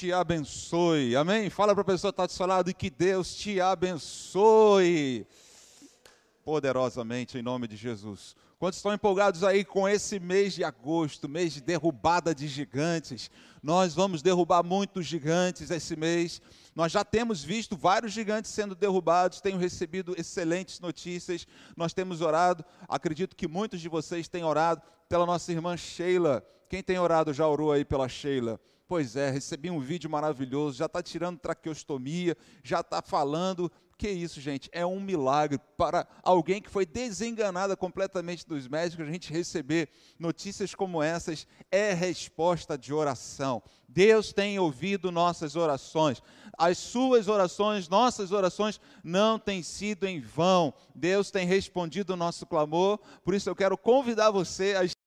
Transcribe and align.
te 0.00 0.14
abençoe. 0.14 1.14
Amém? 1.14 1.50
Fala 1.50 1.74
para 1.74 1.82
a 1.82 1.84
pessoa 1.84 2.10
que 2.10 2.14
está 2.14 2.24
do 2.24 2.32
seu 2.32 2.46
lado 2.46 2.70
e 2.70 2.74
que 2.74 2.88
Deus 2.88 3.34
te 3.34 3.60
abençoe. 3.60 5.26
Poderosamente, 6.42 7.36
em 7.36 7.42
nome 7.42 7.68
de 7.68 7.76
Jesus. 7.76 8.34
Quantos 8.58 8.78
estão 8.78 8.94
empolgados 8.94 9.44
aí 9.44 9.62
com 9.62 9.86
esse 9.86 10.18
mês 10.18 10.54
de 10.54 10.64
agosto, 10.64 11.28
mês 11.28 11.52
de 11.52 11.60
derrubada 11.60 12.34
de 12.34 12.48
gigantes? 12.48 13.30
Nós 13.62 13.94
vamos 13.94 14.22
derrubar 14.22 14.62
muitos 14.62 15.04
gigantes 15.04 15.70
esse 15.70 15.94
mês. 15.96 16.40
Nós 16.74 16.90
já 16.90 17.04
temos 17.04 17.44
visto 17.44 17.76
vários 17.76 18.10
gigantes 18.10 18.50
sendo 18.50 18.74
derrubados, 18.74 19.42
tenho 19.42 19.58
recebido 19.58 20.14
excelentes 20.18 20.80
notícias. 20.80 21.46
Nós 21.76 21.92
temos 21.92 22.22
orado, 22.22 22.64
acredito 22.88 23.36
que 23.36 23.46
muitos 23.46 23.82
de 23.82 23.88
vocês 23.90 24.28
têm 24.28 24.44
orado 24.44 24.80
pela 25.10 25.26
nossa 25.26 25.52
irmã 25.52 25.76
Sheila. 25.76 26.42
Quem 26.70 26.82
tem 26.82 26.98
orado 26.98 27.34
já 27.34 27.46
orou 27.46 27.70
aí 27.70 27.84
pela 27.84 28.08
Sheila? 28.08 28.58
Pois 28.90 29.14
é, 29.14 29.30
recebi 29.30 29.70
um 29.70 29.78
vídeo 29.78 30.10
maravilhoso, 30.10 30.76
já 30.78 30.86
está 30.86 31.00
tirando 31.00 31.38
traqueostomia, 31.38 32.36
já 32.60 32.80
está 32.80 33.00
falando 33.00 33.70
que 33.96 34.08
isso, 34.08 34.40
gente? 34.40 34.68
É 34.72 34.84
um 34.84 34.98
milagre 34.98 35.60
para 35.76 36.08
alguém 36.24 36.60
que 36.60 36.68
foi 36.68 36.84
desenganada 36.84 37.76
completamente 37.76 38.44
dos 38.44 38.66
médicos. 38.66 39.06
A 39.06 39.12
gente 39.12 39.32
receber 39.32 39.90
notícias 40.18 40.74
como 40.74 41.00
essas 41.00 41.46
é 41.70 41.92
resposta 41.92 42.76
de 42.76 42.92
oração. 42.92 43.62
Deus 43.88 44.32
tem 44.32 44.58
ouvido 44.58 45.12
nossas 45.12 45.54
orações. 45.54 46.20
As 46.58 46.76
suas 46.76 47.28
orações, 47.28 47.88
nossas 47.88 48.32
orações 48.32 48.80
não 49.04 49.38
têm 49.38 49.62
sido 49.62 50.04
em 50.04 50.20
vão. 50.20 50.74
Deus 50.96 51.30
tem 51.30 51.46
respondido 51.46 52.14
o 52.14 52.16
nosso 52.16 52.44
clamor. 52.44 52.98
Por 53.22 53.34
isso 53.34 53.48
eu 53.48 53.54
quero 53.54 53.78
convidar 53.78 54.32
você 54.32 54.74
a 54.74 54.99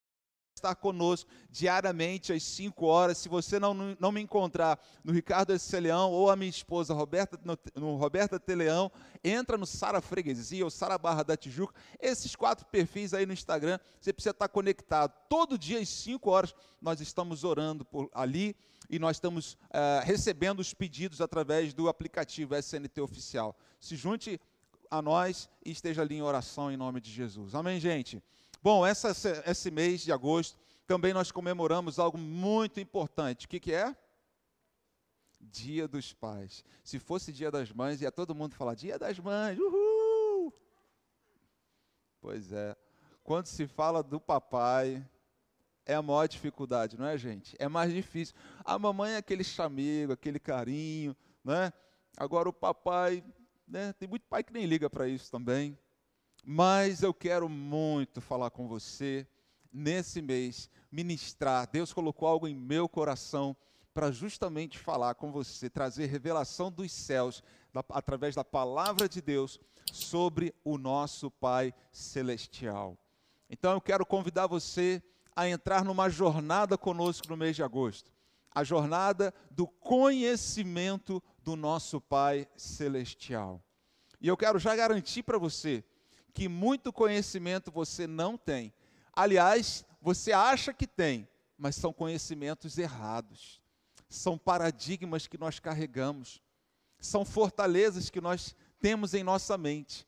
estar 0.64 0.74
conosco 0.74 1.30
diariamente 1.50 2.32
às 2.32 2.42
5 2.42 2.86
horas. 2.86 3.18
Se 3.18 3.28
você 3.28 3.58
não, 3.58 3.74
não 4.00 4.10
me 4.10 4.20
encontrar 4.20 4.78
no 5.04 5.12
Ricardo 5.12 5.52
S. 5.52 5.78
Leão 5.78 6.10
ou 6.10 6.30
a 6.30 6.36
minha 6.36 6.48
esposa 6.48 6.94
Roberta, 6.94 7.38
no, 7.44 7.58
no 7.76 7.96
Roberta 7.96 8.40
Teleão, 8.40 8.90
entra 9.22 9.58
no 9.58 9.66
Sara 9.66 10.00
Freguesia 10.00 10.64
ou 10.64 10.70
Sara 10.70 10.96
Barra 10.96 11.22
da 11.22 11.36
Tijuca. 11.36 11.74
Esses 12.00 12.34
quatro 12.34 12.66
perfis 12.66 13.12
aí 13.12 13.26
no 13.26 13.32
Instagram, 13.32 13.78
você 14.00 14.12
precisa 14.12 14.30
estar 14.30 14.48
conectado. 14.48 15.12
Todo 15.28 15.58
dia 15.58 15.78
às 15.80 15.88
5 15.88 16.30
horas 16.30 16.54
nós 16.80 17.00
estamos 17.00 17.44
orando 17.44 17.84
por 17.84 18.10
ali 18.14 18.56
e 18.88 18.98
nós 18.98 19.16
estamos 19.16 19.54
uh, 19.54 20.04
recebendo 20.04 20.60
os 20.60 20.72
pedidos 20.72 21.20
através 21.20 21.74
do 21.74 21.88
aplicativo 21.88 22.54
SNT 22.54 23.00
Oficial. 23.00 23.56
Se 23.78 23.96
junte 23.96 24.40
a 24.90 25.02
nós 25.02 25.48
e 25.64 25.70
esteja 25.70 26.02
ali 26.02 26.16
em 26.16 26.22
oração 26.22 26.70
em 26.70 26.76
nome 26.76 27.00
de 27.00 27.10
Jesus. 27.10 27.54
Amém, 27.54 27.80
gente? 27.80 28.22
Bom, 28.64 28.86
essa, 28.86 29.12
esse 29.44 29.70
mês 29.70 30.00
de 30.00 30.10
agosto 30.10 30.58
também 30.86 31.12
nós 31.12 31.30
comemoramos 31.30 31.98
algo 31.98 32.16
muito 32.16 32.80
importante. 32.80 33.44
O 33.44 33.48
que, 33.50 33.60
que 33.60 33.74
é? 33.74 33.94
Dia 35.38 35.86
dos 35.86 36.14
Pais. 36.14 36.64
Se 36.82 36.98
fosse 36.98 37.30
Dia 37.30 37.50
das 37.50 37.70
Mães, 37.70 38.00
ia 38.00 38.10
todo 38.10 38.34
mundo 38.34 38.54
falar 38.54 38.74
Dia 38.74 38.98
das 38.98 39.18
Mães, 39.18 39.58
uhul! 39.58 40.50
Pois 42.22 42.52
é. 42.52 42.74
Quando 43.22 43.48
se 43.48 43.66
fala 43.66 44.02
do 44.02 44.18
papai, 44.18 45.06
é 45.84 45.94
a 45.94 46.00
maior 46.00 46.26
dificuldade, 46.26 46.98
não 46.98 47.04
é, 47.04 47.18
gente? 47.18 47.54
É 47.58 47.68
mais 47.68 47.92
difícil. 47.92 48.34
A 48.64 48.78
mamãe 48.78 49.12
é 49.12 49.16
aquele 49.18 49.44
chamego, 49.44 50.14
aquele 50.14 50.38
carinho, 50.38 51.14
né? 51.44 51.70
Agora 52.16 52.48
o 52.48 52.52
papai, 52.52 53.22
né? 53.68 53.92
Tem 53.92 54.08
muito 54.08 54.24
pai 54.26 54.42
que 54.42 54.54
nem 54.54 54.64
liga 54.64 54.88
para 54.88 55.06
isso 55.06 55.30
também. 55.30 55.78
Mas 56.44 57.02
eu 57.02 57.14
quero 57.14 57.48
muito 57.48 58.20
falar 58.20 58.50
com 58.50 58.68
você 58.68 59.26
nesse 59.72 60.20
mês, 60.20 60.68
ministrar. 60.90 61.68
Deus 61.70 61.92
colocou 61.92 62.28
algo 62.28 62.46
em 62.46 62.54
meu 62.54 62.88
coração 62.88 63.56
para 63.92 64.10
justamente 64.10 64.78
falar 64.78 65.14
com 65.14 65.32
você, 65.32 65.70
trazer 65.70 66.06
revelação 66.06 66.70
dos 66.70 66.92
céus, 66.92 67.42
da, 67.72 67.84
através 67.90 68.34
da 68.34 68.44
palavra 68.44 69.08
de 69.08 69.22
Deus, 69.22 69.58
sobre 69.92 70.54
o 70.64 70.76
nosso 70.76 71.30
Pai 71.30 71.72
Celestial. 71.92 72.98
Então 73.48 73.72
eu 73.72 73.80
quero 73.80 74.04
convidar 74.04 74.46
você 74.46 75.02
a 75.34 75.48
entrar 75.48 75.84
numa 75.84 76.08
jornada 76.08 76.76
conosco 76.76 77.28
no 77.28 77.36
mês 77.36 77.56
de 77.56 77.62
agosto 77.62 78.14
a 78.54 78.62
jornada 78.62 79.34
do 79.50 79.66
conhecimento 79.66 81.20
do 81.42 81.56
nosso 81.56 82.00
Pai 82.00 82.46
Celestial. 82.56 83.60
E 84.20 84.28
eu 84.28 84.36
quero 84.36 84.58
já 84.58 84.76
garantir 84.76 85.24
para 85.24 85.36
você 85.36 85.84
que 86.34 86.48
muito 86.48 86.92
conhecimento 86.92 87.70
você 87.70 88.06
não 88.06 88.36
tem. 88.36 88.74
Aliás, 89.12 89.84
você 90.02 90.32
acha 90.32 90.74
que 90.74 90.86
tem, 90.86 91.28
mas 91.56 91.76
são 91.76 91.92
conhecimentos 91.92 92.76
errados. 92.76 93.62
São 94.08 94.36
paradigmas 94.36 95.28
que 95.28 95.38
nós 95.38 95.60
carregamos. 95.60 96.42
São 96.98 97.24
fortalezas 97.24 98.10
que 98.10 98.20
nós 98.20 98.54
temos 98.80 99.14
em 99.14 99.22
nossa 99.22 99.56
mente. 99.56 100.06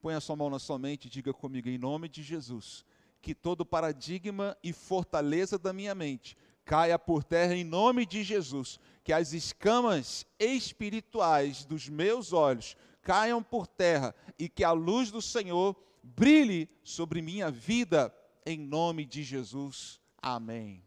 Põe 0.00 0.14
a 0.14 0.20
sua 0.20 0.36
mão 0.36 0.50
na 0.50 0.58
sua 0.58 0.78
mente 0.78 1.06
e 1.06 1.10
diga 1.10 1.32
comigo, 1.32 1.68
em 1.68 1.78
nome 1.78 2.08
de 2.08 2.22
Jesus, 2.22 2.84
que 3.20 3.34
todo 3.34 3.64
paradigma 3.64 4.56
e 4.62 4.72
fortaleza 4.72 5.58
da 5.58 5.72
minha 5.72 5.94
mente 5.94 6.36
caia 6.68 6.98
por 6.98 7.24
terra 7.24 7.54
em 7.54 7.64
nome 7.64 8.04
de 8.04 8.22
Jesus. 8.22 8.78
Que 9.02 9.12
as 9.12 9.32
escamas 9.32 10.26
espirituais 10.38 11.64
dos 11.64 11.88
meus 11.88 12.32
olhos 12.34 12.76
caiam 13.08 13.42
por 13.42 13.66
terra 13.66 14.14
e 14.38 14.50
que 14.50 14.62
a 14.62 14.72
luz 14.72 15.10
do 15.10 15.22
Senhor 15.22 15.74
brilhe 16.02 16.68
sobre 16.84 17.22
minha 17.22 17.50
vida, 17.50 18.14
em 18.44 18.58
nome 18.58 19.06
de 19.06 19.22
Jesus. 19.22 19.98
Amém. 20.20 20.84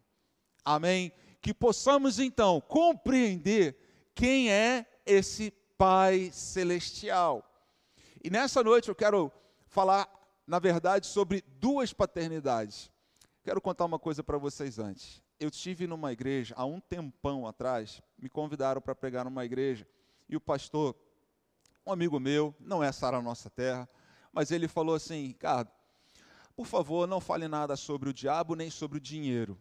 Amém. 0.64 1.12
Que 1.42 1.52
possamos 1.52 2.20
então 2.20 2.62
compreender 2.62 3.76
quem 4.14 4.52
é 4.52 4.86
esse 5.04 5.50
Pai 5.76 6.30
Celestial. 6.32 7.44
E 8.24 8.30
nessa 8.30 8.64
noite 8.64 8.90
eu 8.90 8.94
quero 8.94 9.32
falar, 9.66 10.08
na 10.46 10.60
verdade, 10.60 11.08
sobre 11.08 11.44
duas 11.60 11.92
paternidades. 11.92 12.92
Quero 13.44 13.60
contar 13.60 13.86
uma 13.86 13.98
coisa 13.98 14.24
para 14.24 14.38
vocês 14.38 14.78
antes. 14.78 15.24
Eu 15.40 15.50
estive 15.50 15.88
numa 15.88 16.14
igreja 16.14 16.54
há 16.56 16.66
um 16.66 16.80
tempão 16.80 17.48
atrás, 17.48 18.00
me 18.16 18.30
convidaram 18.30 18.80
para 18.80 18.94
pregar 18.94 19.26
numa 19.26 19.44
igreja, 19.44 19.88
e 20.30 20.36
o 20.36 20.40
pastor 20.40 20.96
um 21.86 21.92
amigo 21.92 22.20
meu, 22.20 22.56
não 22.60 22.84
é 22.84 22.92
Sara 22.92 23.22
Nossa 23.22 23.50
Terra, 23.50 23.90
mas 24.32 24.52
ele 24.52 24.68
falou 24.68 24.96
assim: 24.96 25.28
Ricardo, 25.28 25.72
por 26.56 26.66
favor, 26.66 27.08
não 27.08 27.20
fale 27.20 27.48
nada 27.48 27.76
sobre 27.76 28.10
o 28.10 28.14
diabo 28.14 28.56
nem 28.56 28.70
sobre 28.70 28.98
o 28.98 29.02
dinheiro. 29.02 29.60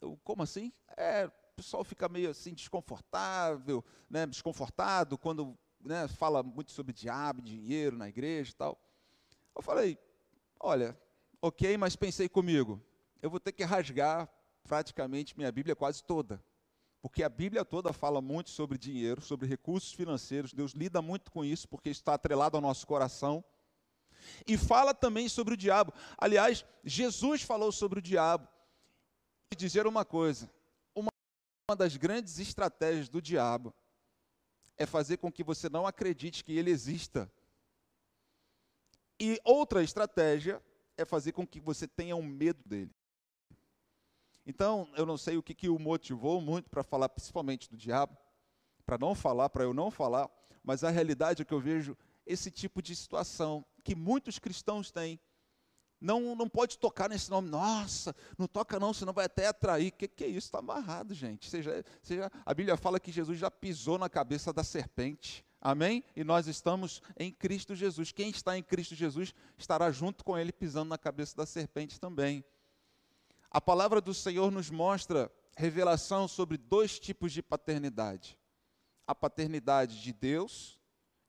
Eu, 0.00 0.18
como 0.22 0.42
assim? 0.42 0.72
É, 0.96 1.26
o 1.26 1.56
pessoal 1.56 1.82
fica 1.82 2.08
meio 2.08 2.30
assim 2.30 2.54
desconfortável, 2.54 3.84
né, 4.08 4.26
desconfortado 4.26 5.18
quando 5.18 5.56
né, 5.80 6.06
fala 6.06 6.42
muito 6.42 6.70
sobre 6.70 6.92
diabo, 6.92 7.42
dinheiro 7.42 7.96
na 7.96 8.08
igreja 8.08 8.50
e 8.52 8.54
tal. 8.54 8.80
Eu 9.54 9.62
falei, 9.62 9.98
olha, 10.60 10.96
ok, 11.40 11.76
mas 11.76 11.96
pensei 11.96 12.28
comigo, 12.28 12.80
eu 13.22 13.30
vou 13.30 13.40
ter 13.40 13.52
que 13.52 13.64
rasgar 13.64 14.28
praticamente 14.62 15.36
minha 15.36 15.50
Bíblia 15.50 15.74
quase 15.74 16.04
toda 16.04 16.42
porque 17.06 17.22
a 17.22 17.28
Bíblia 17.28 17.64
toda 17.64 17.92
fala 17.92 18.20
muito 18.20 18.50
sobre 18.50 18.76
dinheiro, 18.76 19.20
sobre 19.20 19.46
recursos 19.46 19.92
financeiros. 19.92 20.52
Deus 20.52 20.72
lida 20.72 21.00
muito 21.00 21.30
com 21.30 21.44
isso, 21.44 21.68
porque 21.68 21.88
está 21.88 22.14
atrelado 22.14 22.56
ao 22.56 22.60
nosso 22.60 22.84
coração. 22.84 23.44
E 24.44 24.58
fala 24.58 24.92
também 24.92 25.28
sobre 25.28 25.54
o 25.54 25.56
diabo. 25.56 25.94
Aliás, 26.18 26.64
Jesus 26.82 27.42
falou 27.42 27.70
sobre 27.70 28.00
o 28.00 28.02
diabo. 28.02 28.48
E 29.52 29.54
dizer 29.54 29.86
uma 29.86 30.04
coisa: 30.04 30.50
uma, 30.96 31.76
das 31.76 31.96
grandes 31.96 32.40
estratégias 32.40 33.08
do 33.08 33.22
diabo 33.22 33.72
é 34.76 34.84
fazer 34.84 35.18
com 35.18 35.30
que 35.30 35.44
você 35.44 35.68
não 35.68 35.86
acredite 35.86 36.42
que 36.42 36.58
ele 36.58 36.72
exista. 36.72 37.30
E 39.20 39.40
outra 39.44 39.80
estratégia 39.80 40.60
é 40.96 41.04
fazer 41.04 41.30
com 41.30 41.46
que 41.46 41.60
você 41.60 41.86
tenha 41.86 42.16
um 42.16 42.22
medo 42.24 42.68
dele. 42.68 42.92
Então, 44.46 44.88
eu 44.96 45.04
não 45.04 45.16
sei 45.16 45.36
o 45.36 45.42
que, 45.42 45.54
que 45.54 45.68
o 45.68 45.78
motivou 45.78 46.40
muito 46.40 46.70
para 46.70 46.84
falar 46.84 47.08
principalmente 47.08 47.68
do 47.68 47.76
diabo, 47.76 48.16
para 48.84 48.96
não 48.96 49.14
falar, 49.14 49.48
para 49.48 49.64
eu 49.64 49.74
não 49.74 49.90
falar, 49.90 50.30
mas 50.62 50.84
a 50.84 50.90
realidade 50.90 51.42
é 51.42 51.44
que 51.44 51.52
eu 51.52 51.60
vejo 51.60 51.96
esse 52.24 52.50
tipo 52.50 52.80
de 52.80 52.94
situação 52.94 53.64
que 53.82 53.94
muitos 53.94 54.38
cristãos 54.38 54.90
têm. 54.90 55.18
Não, 56.00 56.36
não 56.36 56.48
pode 56.48 56.78
tocar 56.78 57.08
nesse 57.08 57.30
nome, 57.30 57.48
nossa, 57.48 58.14
não 58.38 58.46
toca 58.46 58.78
não, 58.78 58.92
senão 58.92 59.12
vai 59.12 59.24
até 59.24 59.46
atrair. 59.48 59.88
O 59.88 59.92
que, 59.92 60.06
que 60.06 60.24
é 60.24 60.28
isso? 60.28 60.46
Está 60.48 60.58
amarrado, 60.58 61.14
gente. 61.14 61.48
Seja, 61.48 61.84
seja, 62.02 62.30
a 62.44 62.54
Bíblia 62.54 62.76
fala 62.76 63.00
que 63.00 63.10
Jesus 63.10 63.38
já 63.38 63.50
pisou 63.50 63.98
na 63.98 64.08
cabeça 64.08 64.52
da 64.52 64.62
serpente. 64.62 65.44
Amém? 65.60 66.04
E 66.14 66.22
nós 66.22 66.46
estamos 66.46 67.02
em 67.18 67.32
Cristo 67.32 67.74
Jesus. 67.74 68.12
Quem 68.12 68.28
está 68.28 68.56
em 68.56 68.62
Cristo 68.62 68.94
Jesus 68.94 69.34
estará 69.56 69.90
junto 69.90 70.22
com 70.22 70.36
ele 70.38 70.52
pisando 70.52 70.90
na 70.90 70.98
cabeça 70.98 71.34
da 71.36 71.46
serpente 71.46 71.98
também. 71.98 72.44
A 73.56 73.60
palavra 73.62 74.02
do 74.02 74.12
Senhor 74.12 74.52
nos 74.52 74.68
mostra 74.68 75.32
revelação 75.56 76.28
sobre 76.28 76.58
dois 76.58 77.00
tipos 77.00 77.32
de 77.32 77.42
paternidade: 77.42 78.38
a 79.06 79.14
paternidade 79.14 80.02
de 80.02 80.12
Deus 80.12 80.78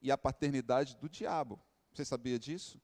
e 0.02 0.12
a 0.12 0.18
paternidade 0.18 0.98
do 0.98 1.08
diabo. 1.08 1.58
Você 1.94 2.04
sabia 2.04 2.38
disso? 2.38 2.82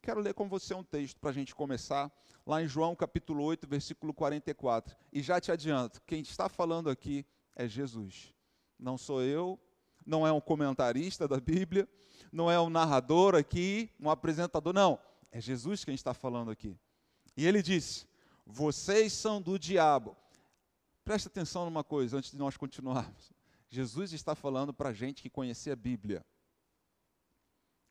Quero 0.00 0.20
ler 0.20 0.32
com 0.32 0.48
você 0.48 0.74
um 0.74 0.84
texto 0.84 1.18
para 1.18 1.30
a 1.30 1.32
gente 1.32 1.56
começar, 1.56 2.08
lá 2.46 2.62
em 2.62 2.68
João 2.68 2.94
capítulo 2.94 3.42
8, 3.42 3.66
versículo 3.66 4.14
44. 4.14 4.96
E 5.12 5.20
já 5.20 5.40
te 5.40 5.50
adianto, 5.50 6.00
quem 6.06 6.20
está 6.20 6.48
falando 6.48 6.88
aqui 6.88 7.26
é 7.56 7.66
Jesus. 7.66 8.32
Não 8.78 8.96
sou 8.96 9.24
eu, 9.24 9.58
não 10.06 10.24
é 10.24 10.30
um 10.30 10.40
comentarista 10.40 11.26
da 11.26 11.40
Bíblia, 11.40 11.88
não 12.30 12.48
é 12.48 12.60
um 12.60 12.70
narrador 12.70 13.34
aqui, 13.34 13.90
um 13.98 14.08
apresentador, 14.08 14.72
não. 14.72 15.00
É 15.32 15.40
Jesus 15.40 15.84
quem 15.84 15.96
está 15.96 16.14
falando 16.14 16.52
aqui. 16.52 16.78
E 17.36 17.44
ele 17.44 17.60
disse: 17.60 18.06
Vocês 18.46 19.12
são 19.12 19.40
do 19.40 19.58
diabo. 19.58 20.16
Preste 21.04 21.28
atenção 21.28 21.64
numa 21.64 21.84
coisa 21.84 22.18
antes 22.18 22.30
de 22.30 22.36
nós 22.36 22.56
continuarmos. 22.56 23.32
Jesus 23.68 24.12
está 24.12 24.34
falando 24.34 24.72
para 24.72 24.90
a 24.90 24.92
gente 24.92 25.22
que 25.22 25.30
conhecia 25.30 25.72
a 25.72 25.76
Bíblia 25.76 26.24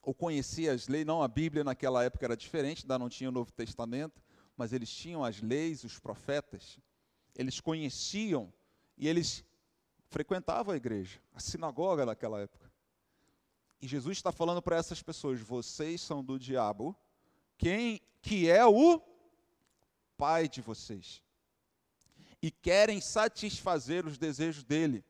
ou 0.01 0.13
conhecia 0.13 0.73
as 0.73 0.87
leis, 0.87 1.05
não 1.05 1.23
a 1.23 1.27
Bíblia 1.27 1.63
naquela 1.63 2.03
época 2.03 2.25
era 2.25 2.35
diferente, 2.35 2.83
ainda 2.83 2.99
não 2.99 3.07
tinha 3.07 3.29
o 3.29 3.31
Novo 3.31 3.51
Testamento, 3.53 4.21
mas 4.55 4.73
eles 4.73 4.89
tinham 4.89 5.23
as 5.23 5.41
leis, 5.41 5.83
os 5.83 5.97
profetas, 5.97 6.77
eles 7.33 7.61
conheciam 7.61 8.53
e 8.97 9.07
eles 9.07 9.43
frequentavam 10.09 10.73
a 10.73 10.77
igreja, 10.77 11.19
a 11.33 11.39
sinagoga 11.39 12.05
naquela 12.05 12.41
época. 12.41 12.71
E 13.81 13.87
Jesus 13.87 14.17
está 14.17 14.31
falando 14.31 14.61
para 14.61 14.75
essas 14.75 15.01
pessoas: 15.01 15.39
vocês 15.39 16.01
são 16.01 16.23
do 16.23 16.37
diabo, 16.37 16.95
quem 17.57 18.01
que 18.21 18.49
é 18.49 18.65
o 18.65 19.01
pai 20.17 20.47
de 20.47 20.61
vocês, 20.61 21.23
e 22.41 22.51
querem 22.51 22.99
satisfazer 22.99 24.05
os 24.05 24.17
desejos 24.17 24.63
dele. 24.63 25.03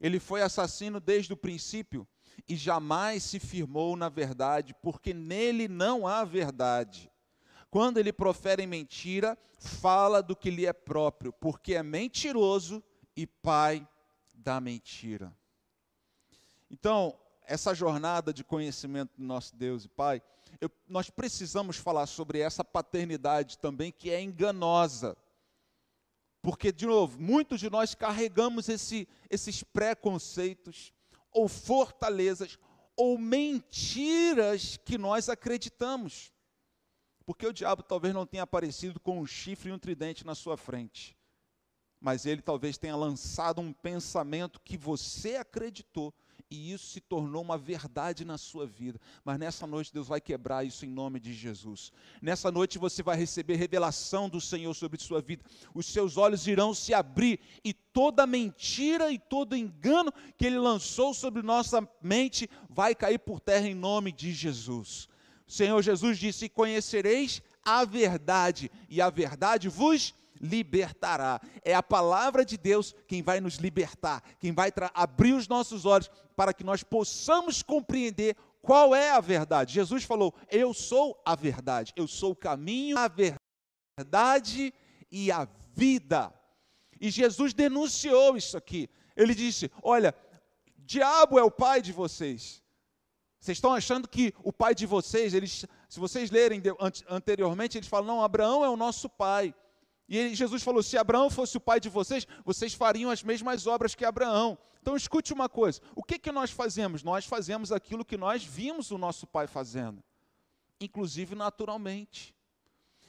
Ele 0.00 0.20
foi 0.20 0.42
assassino 0.42 1.00
desde 1.00 1.32
o 1.32 1.36
princípio 1.36 2.06
e 2.48 2.56
jamais 2.56 3.22
se 3.22 3.38
firmou 3.38 3.96
na 3.96 4.08
verdade, 4.08 4.74
porque 4.82 5.14
nele 5.14 5.68
não 5.68 6.06
há 6.06 6.24
verdade. 6.24 7.10
Quando 7.70 7.98
ele 7.98 8.12
profere 8.12 8.66
mentira, 8.66 9.36
fala 9.58 10.22
do 10.22 10.36
que 10.36 10.50
lhe 10.50 10.66
é 10.66 10.72
próprio, 10.72 11.32
porque 11.32 11.74
é 11.74 11.82
mentiroso 11.82 12.82
e 13.16 13.26
pai 13.26 13.86
da 14.32 14.60
mentira. 14.60 15.34
Então, 16.70 17.18
essa 17.46 17.74
jornada 17.74 18.32
de 18.32 18.42
conhecimento 18.42 19.12
do 19.16 19.24
nosso 19.24 19.54
Deus 19.56 19.84
e 19.84 19.88
Pai, 19.88 20.22
eu, 20.60 20.70
nós 20.88 21.10
precisamos 21.10 21.76
falar 21.76 22.06
sobre 22.06 22.40
essa 22.40 22.64
paternidade 22.64 23.58
também 23.58 23.92
que 23.92 24.10
é 24.10 24.20
enganosa. 24.20 25.16
Porque, 26.42 26.70
de 26.70 26.86
novo, 26.86 27.20
muitos 27.20 27.58
de 27.60 27.70
nós 27.70 27.94
carregamos 27.94 28.68
esse, 28.68 29.08
esses 29.30 29.62
preconceitos, 29.62 30.92
ou 31.34 31.48
fortalezas 31.48 32.58
ou 32.96 33.18
mentiras 33.18 34.76
que 34.76 34.96
nós 34.96 35.28
acreditamos. 35.28 36.32
Porque 37.26 37.46
o 37.46 37.52
diabo 37.52 37.82
talvez 37.82 38.14
não 38.14 38.26
tenha 38.26 38.42
aparecido 38.44 39.00
com 39.00 39.18
um 39.18 39.26
chifre 39.26 39.70
e 39.70 39.72
um 39.72 39.78
tridente 39.78 40.24
na 40.24 40.34
sua 40.34 40.56
frente, 40.56 41.16
mas 42.04 42.26
ele 42.26 42.42
talvez 42.42 42.76
tenha 42.76 42.94
lançado 42.94 43.62
um 43.62 43.72
pensamento 43.72 44.60
que 44.62 44.76
você 44.76 45.36
acreditou 45.36 46.12
e 46.50 46.70
isso 46.70 46.88
se 46.88 47.00
tornou 47.00 47.40
uma 47.40 47.56
verdade 47.56 48.26
na 48.26 48.36
sua 48.36 48.66
vida. 48.66 49.00
Mas 49.24 49.38
nessa 49.38 49.66
noite 49.66 49.90
Deus 49.90 50.06
vai 50.06 50.20
quebrar 50.20 50.66
isso 50.66 50.84
em 50.84 50.90
nome 50.90 51.18
de 51.18 51.32
Jesus. 51.32 51.90
Nessa 52.20 52.52
noite 52.52 52.78
você 52.78 53.02
vai 53.02 53.16
receber 53.16 53.56
revelação 53.56 54.28
do 54.28 54.38
Senhor 54.38 54.74
sobre 54.74 55.00
sua 55.00 55.22
vida. 55.22 55.42
Os 55.72 55.86
seus 55.86 56.18
olhos 56.18 56.46
irão 56.46 56.74
se 56.74 56.92
abrir 56.92 57.40
e 57.64 57.72
toda 57.72 58.26
mentira 58.26 59.10
e 59.10 59.18
todo 59.18 59.56
engano 59.56 60.12
que 60.36 60.44
ele 60.44 60.58
lançou 60.58 61.14
sobre 61.14 61.40
nossa 61.40 61.88
mente 62.02 62.50
vai 62.68 62.94
cair 62.94 63.18
por 63.18 63.40
terra 63.40 63.66
em 63.66 63.74
nome 63.74 64.12
de 64.12 64.30
Jesus. 64.30 65.08
O 65.48 65.52
Senhor 65.52 65.80
Jesus 65.80 66.18
disse: 66.18 66.50
"Conhecereis 66.50 67.40
a 67.64 67.82
verdade, 67.86 68.70
e 68.90 69.00
a 69.00 69.08
verdade 69.08 69.70
vos 69.70 70.12
libertará. 70.40 71.40
É 71.62 71.74
a 71.74 71.82
palavra 71.82 72.44
de 72.44 72.56
Deus 72.56 72.94
quem 73.06 73.22
vai 73.22 73.40
nos 73.40 73.56
libertar, 73.56 74.22
quem 74.38 74.52
vai 74.52 74.72
abrir 74.94 75.32
os 75.32 75.48
nossos 75.48 75.84
olhos 75.84 76.10
para 76.36 76.52
que 76.52 76.64
nós 76.64 76.82
possamos 76.82 77.62
compreender 77.62 78.36
qual 78.60 78.94
é 78.94 79.10
a 79.10 79.20
verdade. 79.20 79.74
Jesus 79.74 80.04
falou: 80.04 80.34
Eu 80.50 80.72
sou 80.72 81.20
a 81.24 81.34
verdade, 81.34 81.92
eu 81.96 82.08
sou 82.08 82.32
o 82.32 82.36
caminho, 82.36 82.98
a 82.98 83.08
verdade 83.08 84.72
e 85.10 85.30
a 85.30 85.46
vida. 85.74 86.32
E 87.00 87.10
Jesus 87.10 87.52
denunciou 87.52 88.36
isso 88.36 88.56
aqui. 88.56 88.88
Ele 89.16 89.34
disse: 89.34 89.70
Olha, 89.82 90.14
diabo 90.78 91.38
é 91.38 91.42
o 91.42 91.50
pai 91.50 91.82
de 91.82 91.92
vocês. 91.92 92.62
Vocês 93.38 93.58
estão 93.58 93.74
achando 93.74 94.08
que 94.08 94.32
o 94.42 94.50
pai 94.50 94.74
de 94.74 94.86
vocês, 94.86 95.34
eles, 95.34 95.66
se 95.86 96.00
vocês 96.00 96.30
lerem 96.30 96.62
anteriormente, 97.08 97.76
eles 97.76 97.88
falam: 97.88 98.06
Não, 98.06 98.24
Abraão 98.24 98.64
é 98.64 98.70
o 98.70 98.76
nosso 98.76 99.08
pai. 99.08 99.54
E 100.08 100.34
Jesus 100.34 100.62
falou: 100.62 100.82
se 100.82 100.96
Abraão 100.96 101.30
fosse 101.30 101.56
o 101.56 101.60
pai 101.60 101.80
de 101.80 101.88
vocês, 101.88 102.26
vocês 102.44 102.74
fariam 102.74 103.10
as 103.10 103.22
mesmas 103.22 103.66
obras 103.66 103.94
que 103.94 104.04
Abraão. 104.04 104.58
Então 104.80 104.96
escute 104.96 105.32
uma 105.32 105.48
coisa: 105.48 105.80
o 105.94 106.02
que, 106.02 106.18
que 106.18 106.30
nós 106.30 106.50
fazemos? 106.50 107.02
Nós 107.02 107.24
fazemos 107.24 107.72
aquilo 107.72 108.04
que 108.04 108.16
nós 108.16 108.44
vimos 108.44 108.90
o 108.90 108.98
nosso 108.98 109.26
pai 109.26 109.46
fazendo, 109.46 110.02
inclusive 110.80 111.34
naturalmente. 111.34 112.34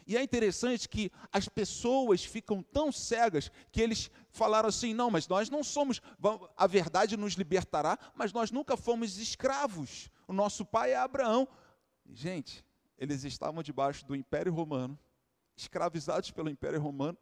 E 0.07 0.15
é 0.15 0.21
interessante 0.21 0.87
que 0.87 1.11
as 1.31 1.49
pessoas 1.49 2.23
ficam 2.23 2.61
tão 2.61 2.91
cegas 2.91 3.51
que 3.71 3.81
eles 3.81 4.09
falaram 4.29 4.69
assim: 4.69 4.93
não, 4.93 5.11
mas 5.11 5.27
nós 5.27 5.49
não 5.49 5.63
somos, 5.63 6.01
a 6.55 6.67
verdade 6.67 7.17
nos 7.17 7.33
libertará, 7.33 7.99
mas 8.13 8.31
nós 8.31 8.51
nunca 8.51 8.77
fomos 8.77 9.17
escravos. 9.17 10.09
O 10.27 10.33
nosso 10.33 10.63
pai 10.63 10.91
é 10.91 10.95
Abraão. 10.95 11.47
Gente, 12.07 12.63
eles 12.97 13.23
estavam 13.23 13.61
debaixo 13.61 14.05
do 14.05 14.15
Império 14.15 14.53
Romano 14.53 14.97
escravizados 15.55 16.31
pelo 16.31 16.49
Império 16.49 16.81
Romano, 16.81 17.17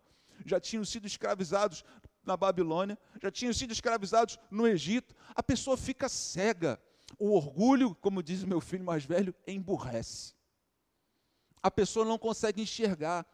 já 0.45 0.59
tinham 0.59 0.83
sido 0.83 1.05
escravizados 1.05 1.83
na 2.23 2.35
Babilônia, 2.35 2.97
já 3.21 3.29
tinham 3.31 3.53
sido 3.53 3.71
escravizados 3.71 4.39
no 4.49 4.67
Egito. 4.67 5.15
A 5.35 5.43
pessoa 5.43 5.77
fica 5.77 6.09
cega. 6.09 6.81
O 7.19 7.35
orgulho, 7.35 7.93
como 7.95 8.23
diz 8.23 8.43
meu 8.43 8.59
filho 8.59 8.83
mais 8.83 9.05
velho, 9.05 9.35
emburrece. 9.45 10.33
A 11.61 11.69
pessoa 11.69 12.05
não 12.05 12.17
consegue 12.17 12.61
enxergar 12.61 13.25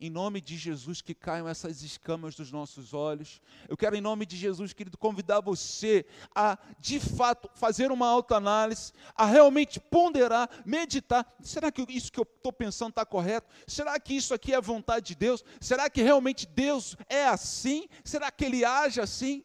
em 0.00 0.10
nome 0.10 0.40
de 0.40 0.56
Jesus, 0.56 1.00
que 1.00 1.14
caiam 1.14 1.48
essas 1.48 1.82
escamas 1.82 2.34
dos 2.34 2.50
nossos 2.50 2.92
olhos. 2.92 3.40
Eu 3.68 3.76
quero, 3.76 3.94
em 3.94 4.00
nome 4.00 4.26
de 4.26 4.36
Jesus, 4.36 4.72
querido, 4.72 4.98
convidar 4.98 5.40
você 5.40 6.04
a, 6.34 6.58
de 6.80 6.98
fato, 6.98 7.48
fazer 7.54 7.92
uma 7.92 8.08
autoanálise, 8.08 8.92
a 9.14 9.24
realmente 9.24 9.78
ponderar, 9.78 10.48
meditar. 10.64 11.26
Será 11.40 11.70
que 11.70 11.84
isso 11.88 12.10
que 12.10 12.18
eu 12.18 12.24
estou 12.24 12.52
pensando 12.52 12.90
está 12.90 13.06
correto? 13.06 13.48
Será 13.66 13.98
que 14.00 14.14
isso 14.14 14.34
aqui 14.34 14.52
é 14.52 14.56
a 14.56 14.60
vontade 14.60 15.06
de 15.06 15.14
Deus? 15.14 15.44
Será 15.60 15.88
que 15.88 16.02
realmente 16.02 16.46
Deus 16.46 16.96
é 17.08 17.26
assim? 17.26 17.88
Será 18.04 18.30
que 18.30 18.44
Ele 18.44 18.64
age 18.64 19.00
assim? 19.00 19.44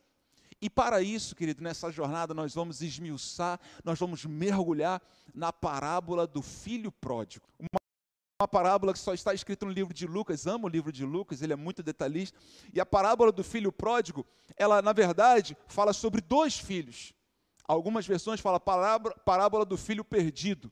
E 0.59 0.69
para 0.69 1.01
isso, 1.03 1.35
querido, 1.35 1.63
nessa 1.63 1.91
jornada 1.91 2.33
nós 2.33 2.53
vamos 2.55 2.81
esmiuçar, 2.81 3.59
nós 3.83 3.99
vamos 3.99 4.25
mergulhar 4.25 5.01
na 5.33 5.53
parábola 5.53 6.25
do 6.25 6.41
filho 6.41 6.91
pródigo. 6.91 7.47
Uma 7.59 7.76
uma 8.39 8.47
parábola 8.47 8.93
que 8.93 8.99
só 8.99 9.15
está 9.15 9.33
escrita 9.33 9.65
no 9.65 9.71
livro 9.71 9.93
de 9.93 10.05
Lucas, 10.05 10.45
amo 10.45 10.67
o 10.67 10.69
livro 10.69 10.91
de 10.91 11.03
Lucas, 11.03 11.41
ele 11.41 11.53
é 11.53 11.55
muito 11.55 11.81
detalhista. 11.81 12.37
E 12.71 12.79
a 12.79 12.85
parábola 12.85 13.31
do 13.31 13.43
filho 13.43 13.71
pródigo, 13.71 14.27
ela, 14.55 14.79
na 14.79 14.93
verdade, 14.93 15.57
fala 15.67 15.91
sobre 15.91 16.21
dois 16.21 16.59
filhos. 16.59 17.13
Algumas 17.67 18.05
versões 18.05 18.39
falam 18.39 18.59
parábola, 18.59 19.15
parábola 19.25 19.65
do 19.65 19.75
filho 19.75 20.05
perdido. 20.05 20.71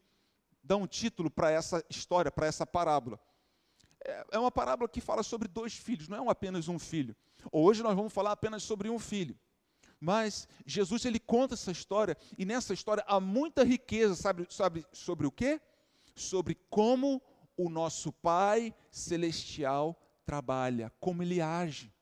Dá 0.63 0.77
um 0.77 0.86
título 0.86 1.29
para 1.29 1.50
essa 1.50 1.84
história, 1.89 2.31
para 2.31 2.45
essa 2.45 2.67
parábola. 2.67 3.19
É, 4.05 4.25
é 4.34 4.39
uma 4.39 4.51
parábola 4.51 4.88
que 4.88 5.01
fala 5.01 5.24
sobre 5.24 5.48
dois 5.48 5.74
filhos, 5.74 6.07
não 6.07 6.27
é 6.27 6.31
apenas 6.31 6.67
um 6.67 6.77
filho. 6.77 7.15
Hoje 7.51 7.81
nós 7.81 7.95
vamos 7.95 8.13
falar 8.13 8.31
apenas 8.31 8.62
sobre 8.62 8.91
um 8.91 9.00
filho. 9.00 9.36
Mas 10.00 10.48
Jesus 10.67 11.03
ele 11.03 11.19
conta 11.19 11.55
essa 11.55 11.72
história, 11.72 12.15
e 12.38 12.45
nessa 12.45 12.75
história 12.75 13.03
há 13.07 13.19
muita 13.19 13.63
riqueza, 13.63 14.13
sabe, 14.13 14.45
sabe 14.51 14.86
sobre 14.93 15.25
o 15.25 15.31
quê? 15.31 15.60
Sobre 16.13 16.55
como 16.69 17.22
o 17.57 17.69
nosso 17.69 18.12
Pai 18.12 18.74
Celestial 18.91 20.00
trabalha, 20.25 20.91
como 21.00 21.24
Ele 21.24 21.41
age. 21.41 21.93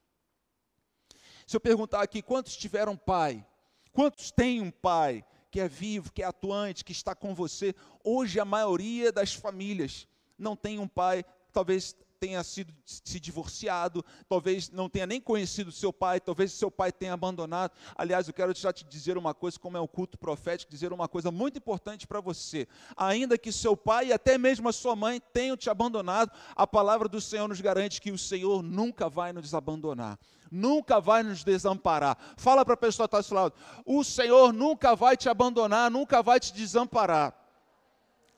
Se 1.46 1.56
eu 1.56 1.62
perguntar 1.62 2.02
aqui, 2.02 2.22
quantos 2.22 2.56
tiveram 2.56 2.96
pai? 2.96 3.46
Quantos 3.92 4.32
têm 4.32 4.62
um 4.62 4.72
pai 4.72 5.24
que 5.52 5.60
é 5.60 5.68
vivo, 5.68 6.12
que 6.12 6.24
é 6.24 6.26
atuante, 6.26 6.84
que 6.84 6.92
está 6.92 7.14
com 7.14 7.36
você? 7.36 7.76
Hoje 8.04 8.40
a 8.40 8.46
maioria 8.46 9.12
das 9.12 9.34
famílias 9.34 10.08
não 10.38 10.56
tem 10.56 10.80
um 10.80 10.88
pai, 10.88 11.24
talvez 11.52 11.96
tenha 12.24 12.42
sido 12.42 12.74
se 12.86 13.20
divorciado, 13.20 14.04
talvez 14.30 14.70
não 14.70 14.88
tenha 14.88 15.06
nem 15.06 15.20
conhecido 15.20 15.74
seu 15.74 15.92
pai, 15.92 16.22
talvez 16.22 16.54
seu 16.54 16.72
pai 16.72 16.90
tenha 16.90 17.12
abandonado. 17.12 17.74
Aliás, 17.98 18.30
eu 18.30 18.34
quero 18.34 18.56
já 18.56 18.72
te 18.72 18.86
dizer 18.86 19.18
uma 19.18 19.34
coisa, 19.34 19.60
como 19.60 19.76
é 19.76 19.80
o 19.82 19.88
culto 19.90 20.18
profético, 20.18 20.72
dizer 20.72 20.94
uma 20.94 21.10
coisa 21.10 21.30
muito 21.32 21.58
importante 21.58 22.08
para 22.08 22.22
você. 22.22 22.66
Ainda 22.96 23.38
que 23.38 23.52
seu 23.52 23.76
pai 23.76 24.08
e 24.08 24.14
até 24.14 24.38
mesmo 24.38 24.70
a 24.70 24.72
sua 24.72 24.96
mãe 24.96 25.22
tenham 25.34 25.58
te 25.58 25.70
abandonado, 25.70 26.32
a 26.56 26.66
palavra 26.66 27.10
do 27.10 27.20
Senhor 27.20 27.46
nos 27.50 27.60
garante 27.60 28.00
que 28.00 28.10
o 28.10 28.18
Senhor 28.18 28.64
nunca 28.64 29.10
vai 29.10 29.34
nos 29.34 29.54
abandonar 29.54 30.18
nunca 30.56 31.02
vai 31.02 31.24
nos 31.24 31.44
desamparar. 31.44 32.16
Fala 32.38 32.64
para 32.64 32.76
a 32.76 32.78
pessoa 32.78 33.08
que 33.08 33.16
está 33.16 33.18
ao 33.18 33.24
seu 33.24 33.36
lado: 33.36 33.56
o 33.84 34.04
Senhor 34.04 34.54
nunca 34.54 34.96
vai 34.96 35.18
te 35.18 35.28
abandonar, 35.28 35.90
nunca 35.90 36.22
vai 36.22 36.40
te 36.40 36.54
desamparar. 36.54 37.34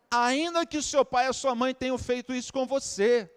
ainda 0.10 0.66
que 0.66 0.78
o 0.78 0.82
seu 0.82 1.04
pai 1.04 1.26
e 1.26 1.30
a 1.30 1.34
sua 1.34 1.54
mãe 1.54 1.74
tenham 1.74 1.98
feito 1.98 2.34
isso 2.34 2.54
com 2.54 2.66
você. 2.66 3.30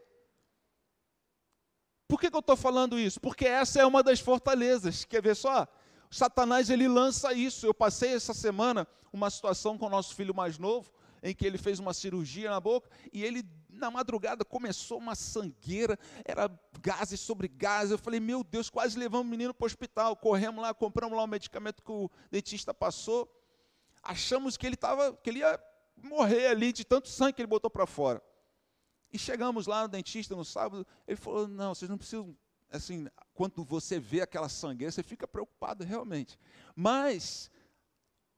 Por 2.08 2.18
que, 2.18 2.30
que 2.30 2.36
eu 2.36 2.40
estou 2.40 2.56
falando 2.56 2.98
isso? 2.98 3.20
Porque 3.20 3.44
essa 3.44 3.78
é 3.78 3.84
uma 3.86 4.02
das 4.02 4.18
fortalezas. 4.18 5.04
Quer 5.04 5.20
ver 5.20 5.36
só? 5.36 5.68
Satanás 6.10 6.70
ele 6.70 6.88
lança 6.88 7.34
isso. 7.34 7.66
Eu 7.66 7.74
passei 7.74 8.14
essa 8.14 8.32
semana 8.32 8.88
uma 9.12 9.28
situação 9.28 9.76
com 9.76 9.86
o 9.86 9.90
nosso 9.90 10.14
filho 10.14 10.34
mais 10.34 10.58
novo, 10.58 10.90
em 11.22 11.34
que 11.34 11.44
ele 11.44 11.58
fez 11.58 11.78
uma 11.78 11.92
cirurgia 11.92 12.48
na 12.48 12.58
boca 12.58 12.90
e 13.12 13.22
ele 13.22 13.44
na 13.68 13.90
madrugada 13.90 14.44
começou 14.44 14.98
uma 14.98 15.14
sangueira, 15.14 15.98
era 16.24 16.50
gases 16.80 17.20
sobre 17.20 17.46
gases. 17.46 17.90
Eu 17.90 17.98
falei, 17.98 18.20
meu 18.20 18.42
Deus, 18.42 18.70
quase 18.70 18.98
levamos 18.98 19.26
o 19.26 19.30
menino 19.30 19.52
para 19.52 19.64
o 19.64 19.66
hospital. 19.66 20.16
Corremos 20.16 20.62
lá, 20.62 20.72
compramos 20.72 21.16
lá 21.16 21.22
o 21.24 21.28
medicamento 21.28 21.82
que 21.82 21.92
o 21.92 22.10
dentista 22.30 22.72
passou. 22.72 23.30
Achamos 24.02 24.56
que 24.56 24.66
ele 24.66 24.76
tava, 24.76 25.12
que 25.12 25.28
ele 25.28 25.40
ia 25.40 25.60
morrer 26.02 26.46
ali 26.46 26.72
de 26.72 26.84
tanto 26.84 27.08
sangue 27.08 27.34
que 27.34 27.42
ele 27.42 27.46
botou 27.46 27.70
para 27.70 27.86
fora. 27.86 28.22
E 29.12 29.18
chegamos 29.18 29.66
lá 29.66 29.82
no 29.82 29.88
dentista 29.88 30.36
no 30.36 30.44
sábado, 30.44 30.86
ele 31.06 31.16
falou: 31.16 31.48
"Não, 31.48 31.74
vocês 31.74 31.88
não 31.88 31.98
precisam 31.98 32.36
assim, 32.70 33.06
quando 33.34 33.64
você 33.64 33.98
vê 33.98 34.20
aquela 34.20 34.48
sangueira, 34.48 34.92
você 34.92 35.02
fica 35.02 35.26
preocupado 35.26 35.84
realmente. 35.84 36.38
Mas 36.74 37.50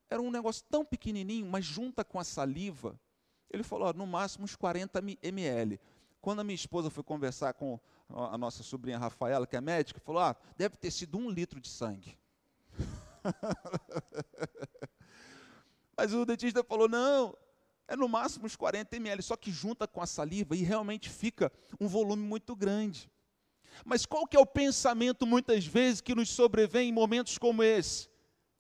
era 0.09 0.21
um 0.21 0.31
negócio 0.31 0.65
tão 0.69 0.85
pequenininho, 0.85 1.47
mas 1.47 1.65
junta 1.65 2.05
com 2.05 2.19
a 2.19 2.25
saliva, 2.25 2.99
ele 3.51 3.63
falou, 3.63 3.93
no 3.93 4.07
máximo 4.07 4.45
uns 4.45 4.57
40 4.57 5.03
ml. 5.23 5.81
Quando 6.21 6.41
a 6.41 6.45
minha 6.45 6.55
esposa 6.55 6.91
foi 6.91 7.03
conversar 7.03 7.55
com 7.55 7.81
a 8.09 8.37
nossa 8.37 8.63
sobrinha 8.63 8.99
Rafaela, 8.99 9.47
que 9.47 9.57
é 9.57 9.61
médica, 9.61 10.01
falou, 10.01 10.23
ah, 10.23 10.37
deve 10.57 10.77
ter 10.77 10.91
sido 10.91 11.19
um 11.19 11.31
litro 11.31 11.61
de 11.61 11.69
sangue. 11.69 12.17
mas 15.97 16.13
o 16.13 16.25
dentista 16.25 16.63
falou, 16.63 16.89
não, 16.89 17.37
é 17.91 17.97
no 17.97 18.09
máximo 18.09 18.47
uns 18.47 18.55
40 18.55 18.97
ml, 18.97 19.21
só 19.21 19.37
que 19.37 19.51
junta 19.51 19.87
com 19.87 20.01
a 20.01 20.07
saliva 20.07 20.55
e 20.55 20.63
realmente 20.63 21.11
fica 21.11 21.53
um 21.81 21.89
volume 21.89 22.23
muito 22.23 22.55
grande. 22.55 23.11
Mas 23.85 24.07
qual 24.07 24.29
que 24.29 24.37
é 24.37 24.41
o 24.41 24.47
pensamento 24.47 25.27
muitas 25.27 25.67
vezes 25.67 26.01
que 26.01 26.15
nos 26.15 26.31
sobrevém 26.31 26.91
em 26.91 26.93
momentos 26.93 27.37
como 27.37 27.65
esse? 27.65 28.09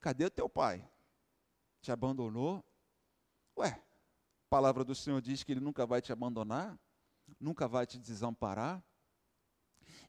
Cadê 0.00 0.24
o 0.24 0.30
teu 0.30 0.48
pai? 0.48 0.84
Te 1.80 1.92
abandonou? 1.92 2.64
Ué, 3.56 3.68
a 3.68 4.48
palavra 4.50 4.82
do 4.82 4.96
Senhor 4.96 5.22
diz 5.22 5.44
que 5.44 5.52
ele 5.52 5.60
nunca 5.60 5.86
vai 5.86 6.02
te 6.02 6.12
abandonar, 6.12 6.76
nunca 7.38 7.68
vai 7.68 7.86
te 7.86 8.00
desamparar. 8.00 8.82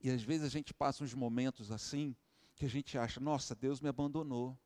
E 0.01 0.09
às 0.09 0.23
vezes 0.23 0.47
a 0.47 0.49
gente 0.49 0.73
passa 0.73 1.03
uns 1.03 1.13
momentos 1.13 1.71
assim 1.71 2.15
que 2.55 2.65
a 2.65 2.69
gente 2.69 2.97
acha, 2.97 3.19
nossa, 3.19 3.53
Deus 3.53 3.79
me 3.79 3.87
abandonou. 3.87 4.57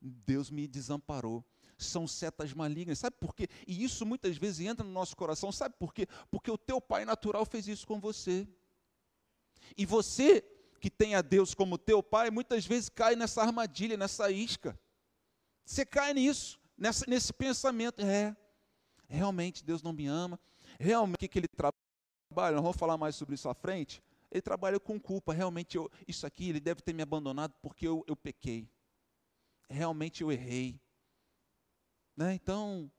Deus 0.00 0.48
me 0.48 0.68
desamparou. 0.68 1.44
São 1.84 2.06
setas 2.06 2.52
malignas. 2.52 2.98
Sabe 2.98 3.16
por 3.18 3.34
quê? 3.34 3.48
E 3.66 3.82
isso 3.82 4.04
muitas 4.04 4.36
vezes 4.36 4.66
entra 4.66 4.84
no 4.84 4.92
nosso 4.92 5.16
coração. 5.16 5.50
Sabe 5.50 5.74
por 5.78 5.94
quê? 5.94 6.06
Porque 6.30 6.50
o 6.50 6.58
teu 6.58 6.80
pai 6.80 7.04
natural 7.04 7.44
fez 7.44 7.66
isso 7.68 7.86
com 7.86 8.00
você. 8.00 8.46
E 9.76 9.86
você, 9.86 10.42
que 10.80 10.90
tem 10.90 11.14
a 11.14 11.22
Deus 11.22 11.54
como 11.54 11.78
teu 11.78 12.02
pai, 12.02 12.30
muitas 12.30 12.66
vezes 12.66 12.88
cai 12.88 13.16
nessa 13.16 13.42
armadilha, 13.42 13.96
nessa 13.96 14.30
isca. 14.30 14.78
Você 15.64 15.86
cai 15.86 16.12
nisso, 16.14 16.58
nessa, 16.76 17.04
nesse 17.08 17.32
pensamento. 17.32 18.00
É, 18.00 18.36
realmente 19.08 19.64
Deus 19.64 19.82
não 19.82 19.92
me 19.92 20.06
ama. 20.06 20.38
Realmente, 20.78 21.26
o 21.26 21.28
que, 21.28 21.38
ele 21.38 21.48
trabalha? 21.48 22.56
Nós 22.56 22.62
vamos 22.62 22.76
falar 22.76 22.96
mais 22.96 23.14
sobre 23.16 23.34
isso 23.34 23.48
à 23.48 23.54
frente. 23.54 24.02
Ele 24.30 24.42
trabalha 24.42 24.78
com 24.78 24.98
culpa. 24.98 25.32
Realmente, 25.32 25.76
eu, 25.76 25.90
isso 26.06 26.26
aqui, 26.26 26.48
ele 26.48 26.60
deve 26.60 26.80
ter 26.80 26.92
me 26.92 27.02
abandonado 27.02 27.54
porque 27.60 27.86
eu, 27.86 28.04
eu 28.06 28.16
pequei. 28.16 28.68
Realmente 29.68 30.22
eu 30.22 30.32
errei. 30.32 30.80
Né? 32.16 32.34
Então, 32.34 32.90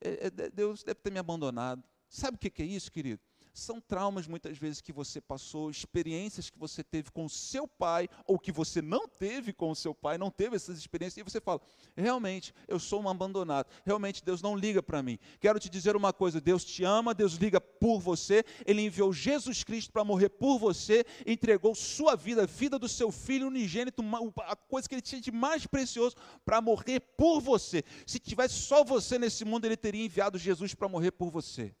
é, 0.00 0.26
é, 0.26 0.50
Deus 0.50 0.82
deve 0.82 1.00
ter 1.00 1.10
me 1.10 1.18
abandonado. 1.18 1.82
Sabe 2.08 2.36
o 2.36 2.38
que, 2.38 2.50
que 2.50 2.62
é 2.62 2.66
isso, 2.66 2.90
querido? 2.90 3.22
São 3.52 3.80
traumas 3.80 4.26
muitas 4.26 4.56
vezes 4.56 4.80
que 4.80 4.92
você 4.92 5.20
passou, 5.20 5.70
experiências 5.70 6.48
que 6.48 6.58
você 6.58 6.82
teve 6.82 7.10
com 7.10 7.24
o 7.24 7.30
seu 7.30 7.68
pai, 7.68 8.08
ou 8.26 8.38
que 8.38 8.50
você 8.50 8.80
não 8.80 9.06
teve 9.06 9.52
com 9.52 9.70
o 9.70 9.76
seu 9.76 9.94
pai, 9.94 10.16
não 10.16 10.30
teve 10.30 10.56
essas 10.56 10.78
experiências, 10.78 11.18
e 11.18 11.30
você 11.30 11.40
fala: 11.40 11.60
realmente, 11.96 12.54
eu 12.66 12.78
sou 12.78 13.02
um 13.02 13.08
abandonado, 13.08 13.68
realmente 13.84 14.24
Deus 14.24 14.40
não 14.40 14.56
liga 14.56 14.82
para 14.82 15.02
mim. 15.02 15.18
Quero 15.40 15.58
te 15.58 15.68
dizer 15.68 15.96
uma 15.96 16.12
coisa: 16.12 16.40
Deus 16.40 16.64
te 16.64 16.84
ama, 16.84 17.14
Deus 17.14 17.34
liga 17.34 17.60
por 17.60 18.00
você, 18.00 18.44
Ele 18.66 18.82
enviou 18.82 19.12
Jesus 19.12 19.62
Cristo 19.62 19.92
para 19.92 20.04
morrer 20.04 20.30
por 20.30 20.58
você, 20.58 21.04
entregou 21.26 21.74
sua 21.74 22.16
vida, 22.16 22.42
a 22.44 22.46
vida 22.46 22.78
do 22.78 22.88
seu 22.88 23.10
filho 23.12 23.48
unigênito, 23.48 24.02
a 24.38 24.56
coisa 24.56 24.88
que 24.88 24.94
ele 24.94 25.02
tinha 25.02 25.20
de 25.20 25.30
mais 25.30 25.66
precioso, 25.66 26.16
para 26.44 26.60
morrer 26.60 27.00
por 27.00 27.40
você. 27.40 27.84
Se 28.06 28.18
tivesse 28.18 28.54
só 28.54 28.84
você 28.84 29.18
nesse 29.18 29.44
mundo, 29.44 29.64
Ele 29.64 29.76
teria 29.76 30.04
enviado 30.04 30.38
Jesus 30.38 30.74
para 30.74 30.88
morrer 30.88 31.10
por 31.10 31.30
você. 31.30 31.74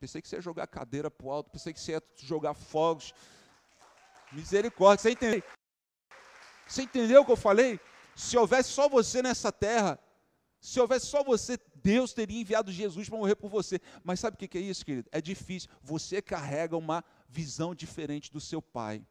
Pensei 0.00 0.22
que 0.22 0.28
você 0.28 0.36
ia 0.36 0.42
jogar 0.42 0.66
cadeira 0.66 1.10
para 1.10 1.26
o 1.26 1.30
alto, 1.30 1.50
pensei 1.50 1.74
que 1.74 1.78
você 1.78 1.92
ia 1.92 2.02
jogar 2.16 2.54
fogos. 2.54 3.12
Misericórdia, 4.32 5.02
você 5.02 5.10
entendeu? 5.10 5.42
Você 6.66 6.82
entendeu 6.82 7.20
o 7.20 7.24
que 7.26 7.32
eu 7.32 7.36
falei? 7.36 7.78
Se 8.16 8.38
houvesse 8.38 8.70
só 8.70 8.88
você 8.88 9.20
nessa 9.20 9.52
terra, 9.52 9.98
se 10.58 10.80
houvesse 10.80 11.06
só 11.06 11.22
você, 11.22 11.58
Deus 11.74 12.14
teria 12.14 12.40
enviado 12.40 12.72
Jesus 12.72 13.10
para 13.10 13.18
morrer 13.18 13.34
por 13.34 13.50
você. 13.50 13.78
Mas 14.02 14.20
sabe 14.20 14.36
o 14.36 14.38
que 14.48 14.56
é 14.56 14.60
isso, 14.60 14.86
querido? 14.86 15.08
É 15.12 15.20
difícil. 15.20 15.68
Você 15.82 16.22
carrega 16.22 16.78
uma 16.78 17.04
visão 17.28 17.74
diferente 17.74 18.32
do 18.32 18.40
seu 18.40 18.62
pai. 18.62 19.04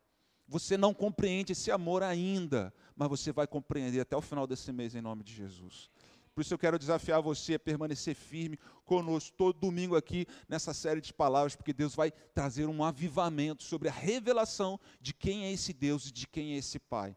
Você 0.47 0.75
não 0.75 0.91
compreende 0.91 1.51
esse 1.51 1.69
amor 1.69 2.01
ainda, 2.01 2.73
mas 2.95 3.07
você 3.09 3.31
vai 3.31 3.45
compreender 3.45 3.99
até 3.99 4.17
o 4.17 4.21
final 4.21 4.47
desse 4.47 4.71
mês, 4.71 4.95
em 4.95 5.01
nome 5.01 5.23
de 5.23 5.33
Jesus. 5.33 5.91
Por 6.33 6.41
isso 6.41 6.53
eu 6.53 6.57
quero 6.57 6.79
desafiar 6.79 7.21
você 7.21 7.55
a 7.55 7.59
permanecer 7.59 8.15
firme 8.15 8.57
conosco 8.85 9.35
todo 9.37 9.59
domingo 9.59 9.95
aqui 9.95 10.25
nessa 10.47 10.73
série 10.73 11.01
de 11.01 11.13
palavras, 11.13 11.55
porque 11.55 11.73
Deus 11.73 11.95
vai 11.95 12.11
trazer 12.33 12.65
um 12.65 12.83
avivamento 12.83 13.63
sobre 13.63 13.89
a 13.89 13.91
revelação 13.91 14.79
de 15.01 15.13
quem 15.13 15.45
é 15.45 15.51
esse 15.51 15.73
Deus 15.73 16.07
e 16.07 16.11
de 16.11 16.27
quem 16.27 16.53
é 16.53 16.57
esse 16.57 16.79
Pai. 16.79 17.15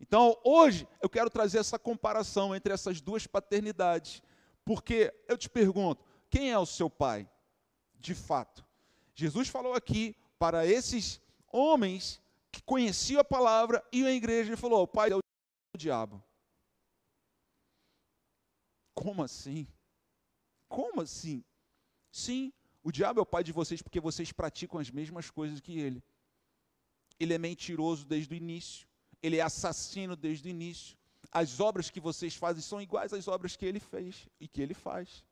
Então, 0.00 0.36
hoje 0.44 0.86
eu 1.00 1.08
quero 1.08 1.30
trazer 1.30 1.58
essa 1.58 1.78
comparação 1.78 2.56
entre 2.56 2.72
essas 2.72 3.00
duas 3.00 3.26
paternidades, 3.26 4.20
porque 4.64 5.14
eu 5.28 5.38
te 5.38 5.48
pergunto, 5.48 6.04
quem 6.28 6.50
é 6.50 6.58
o 6.58 6.66
seu 6.66 6.90
pai? 6.90 7.28
De 8.00 8.14
fato. 8.14 8.64
Jesus 9.14 9.48
falou 9.48 9.74
aqui 9.74 10.16
para 10.38 10.66
esses 10.66 11.20
homens 11.52 12.20
que 12.50 12.60
conheciam 12.62 13.20
a 13.20 13.24
palavra 13.24 13.84
e 13.92 14.04
a 14.04 14.10
igreja, 14.10 14.50
ele 14.50 14.56
falou: 14.56 14.82
o 14.82 14.88
pai 14.88 15.12
é 15.12 15.16
o 15.16 15.20
diabo. 15.76 16.22
Como 19.02 19.24
assim? 19.24 19.66
Como 20.68 21.00
assim? 21.00 21.42
Sim, 22.12 22.52
o 22.84 22.92
diabo 22.92 23.18
é 23.18 23.22
o 23.22 23.26
pai 23.26 23.42
de 23.42 23.50
vocês 23.50 23.82
porque 23.82 23.98
vocês 23.98 24.30
praticam 24.30 24.78
as 24.78 24.90
mesmas 24.90 25.28
coisas 25.28 25.60
que 25.60 25.76
ele. 25.76 26.04
Ele 27.18 27.34
é 27.34 27.38
mentiroso 27.38 28.06
desde 28.06 28.32
o 28.32 28.36
início. 28.36 28.86
Ele 29.20 29.38
é 29.38 29.42
assassino 29.42 30.14
desde 30.14 30.46
o 30.46 30.50
início. 30.50 30.96
As 31.32 31.58
obras 31.58 31.90
que 31.90 31.98
vocês 31.98 32.36
fazem 32.36 32.62
são 32.62 32.80
iguais 32.80 33.12
às 33.12 33.26
obras 33.26 33.56
que 33.56 33.66
ele 33.66 33.80
fez 33.80 34.28
e 34.38 34.46
que 34.46 34.62
ele 34.62 34.74
faz. 34.74 35.24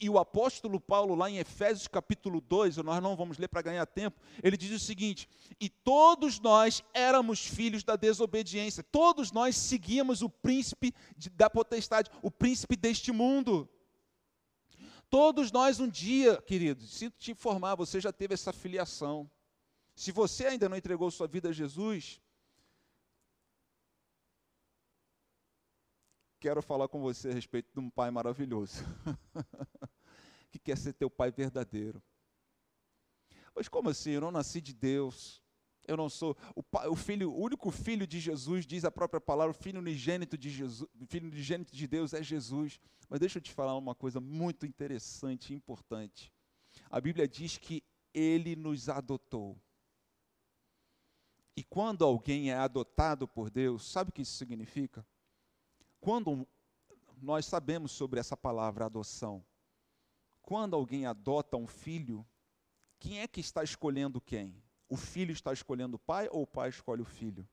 E 0.00 0.08
o 0.10 0.18
apóstolo 0.18 0.80
Paulo, 0.80 1.14
lá 1.14 1.30
em 1.30 1.38
Efésios 1.38 1.86
capítulo 1.86 2.40
2, 2.40 2.78
nós 2.78 3.02
não 3.02 3.16
vamos 3.16 3.38
ler 3.38 3.48
para 3.48 3.62
ganhar 3.62 3.86
tempo, 3.86 4.20
ele 4.42 4.56
diz 4.56 4.70
o 4.70 4.84
seguinte: 4.84 5.28
E 5.60 5.68
todos 5.68 6.40
nós 6.40 6.82
éramos 6.92 7.40
filhos 7.46 7.84
da 7.84 7.96
desobediência, 7.96 8.82
todos 8.82 9.32
nós 9.32 9.56
seguíamos 9.56 10.22
o 10.22 10.28
príncipe 10.28 10.94
de, 11.16 11.30
da 11.30 11.48
potestade, 11.48 12.10
o 12.22 12.30
príncipe 12.30 12.76
deste 12.76 13.12
mundo. 13.12 13.68
Todos 15.08 15.52
nós 15.52 15.78
um 15.78 15.88
dia, 15.88 16.42
queridos, 16.42 16.90
sinto 16.92 17.16
te 17.16 17.30
informar, 17.30 17.76
você 17.76 18.00
já 18.00 18.12
teve 18.12 18.34
essa 18.34 18.52
filiação. 18.52 19.30
Se 19.94 20.12
você 20.12 20.46
ainda 20.46 20.68
não 20.68 20.76
entregou 20.76 21.10
sua 21.10 21.26
vida 21.26 21.48
a 21.48 21.52
Jesus, 21.52 22.20
quero 26.46 26.62
falar 26.62 26.86
com 26.86 27.00
você 27.00 27.30
a 27.30 27.32
respeito 27.32 27.72
de 27.74 27.80
um 27.80 27.90
pai 27.90 28.08
maravilhoso, 28.08 28.84
que 30.48 30.60
quer 30.60 30.78
ser 30.78 30.92
teu 30.92 31.10
pai 31.10 31.28
verdadeiro. 31.32 32.00
Mas 33.52 33.66
como 33.66 33.88
assim? 33.88 34.12
Eu 34.12 34.20
não 34.20 34.30
nasci 34.30 34.60
de 34.60 34.72
Deus. 34.72 35.42
Eu 35.88 35.96
não 35.96 36.08
sou 36.08 36.36
o, 36.54 36.62
pai, 36.62 36.86
o 36.86 36.94
filho, 36.94 37.32
o 37.32 37.40
único 37.40 37.68
filho 37.72 38.06
de 38.06 38.20
Jesus, 38.20 38.64
diz 38.64 38.84
a 38.84 38.92
própria 38.92 39.20
palavra, 39.20 39.50
o 39.50 39.60
filho 39.60 39.80
unigênito 39.80 40.38
de 40.38 40.48
Jesus, 40.48 40.88
filho 41.08 41.26
unigênito 41.26 41.74
de 41.74 41.84
Deus 41.88 42.14
é 42.14 42.22
Jesus. 42.22 42.78
Mas 43.08 43.18
deixa 43.18 43.38
eu 43.38 43.42
te 43.42 43.50
falar 43.50 43.76
uma 43.76 43.96
coisa 43.96 44.20
muito 44.20 44.64
interessante 44.64 45.52
e 45.52 45.56
importante. 45.56 46.32
A 46.88 47.00
Bíblia 47.00 47.26
diz 47.26 47.58
que 47.58 47.82
ele 48.14 48.54
nos 48.54 48.88
adotou. 48.88 49.60
E 51.56 51.64
quando 51.64 52.04
alguém 52.04 52.52
é 52.52 52.54
adotado 52.54 53.26
por 53.26 53.50
Deus, 53.50 53.84
sabe 53.90 54.10
o 54.10 54.12
que 54.12 54.22
isso 54.22 54.36
significa? 54.36 55.04
Quando 56.06 56.46
nós 57.20 57.46
sabemos 57.46 57.90
sobre 57.90 58.20
essa 58.20 58.36
palavra 58.36 58.84
adoção, 58.84 59.44
quando 60.40 60.76
alguém 60.76 61.04
adota 61.04 61.56
um 61.56 61.66
filho, 61.66 62.24
quem 62.96 63.22
é 63.22 63.26
que 63.26 63.40
está 63.40 63.64
escolhendo 63.64 64.20
quem? 64.20 64.54
O 64.88 64.96
filho 64.96 65.32
está 65.32 65.52
escolhendo 65.52 65.96
o 65.96 65.98
pai 65.98 66.28
ou 66.30 66.42
o 66.42 66.46
pai 66.46 66.68
escolhe 66.68 67.02
o 67.02 67.04
filho? 67.04 67.44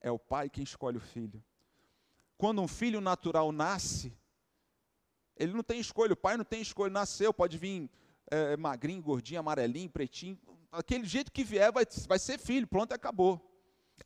É 0.00 0.10
o 0.10 0.18
pai 0.18 0.48
quem 0.48 0.64
escolhe 0.64 0.96
o 0.96 1.00
filho. 1.00 1.44
Quando 2.38 2.62
um 2.62 2.66
filho 2.66 3.02
natural 3.02 3.52
nasce, 3.52 4.16
Ele 5.36 5.52
não 5.52 5.62
tem 5.62 5.78
escolha, 5.78 6.14
o 6.14 6.16
pai 6.16 6.38
não 6.38 6.46
tem 6.46 6.62
escolha, 6.62 6.90
nasceu, 6.90 7.34
pode 7.34 7.58
vir 7.58 7.90
é, 8.30 8.56
magrinho, 8.56 9.02
gordinho, 9.02 9.40
amarelinho, 9.40 9.90
pretinho, 9.90 10.40
aquele 10.70 11.04
jeito 11.04 11.30
que 11.30 11.44
vier 11.44 11.70
vai, 11.70 11.84
vai 12.08 12.18
ser 12.18 12.38
filho, 12.38 12.66
pronto, 12.66 12.94
acabou. 12.94 13.51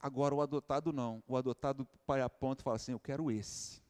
Agora 0.01 0.35
o 0.35 0.41
adotado 0.41 0.93
não, 0.93 1.23
o 1.27 1.37
adotado 1.37 1.87
pai 2.07 2.21
aponta 2.21 2.63
e 2.63 2.65
fala 2.65 2.77
assim: 2.77 2.93
Eu 2.93 3.01
quero 3.01 3.31
esse. 3.31 3.83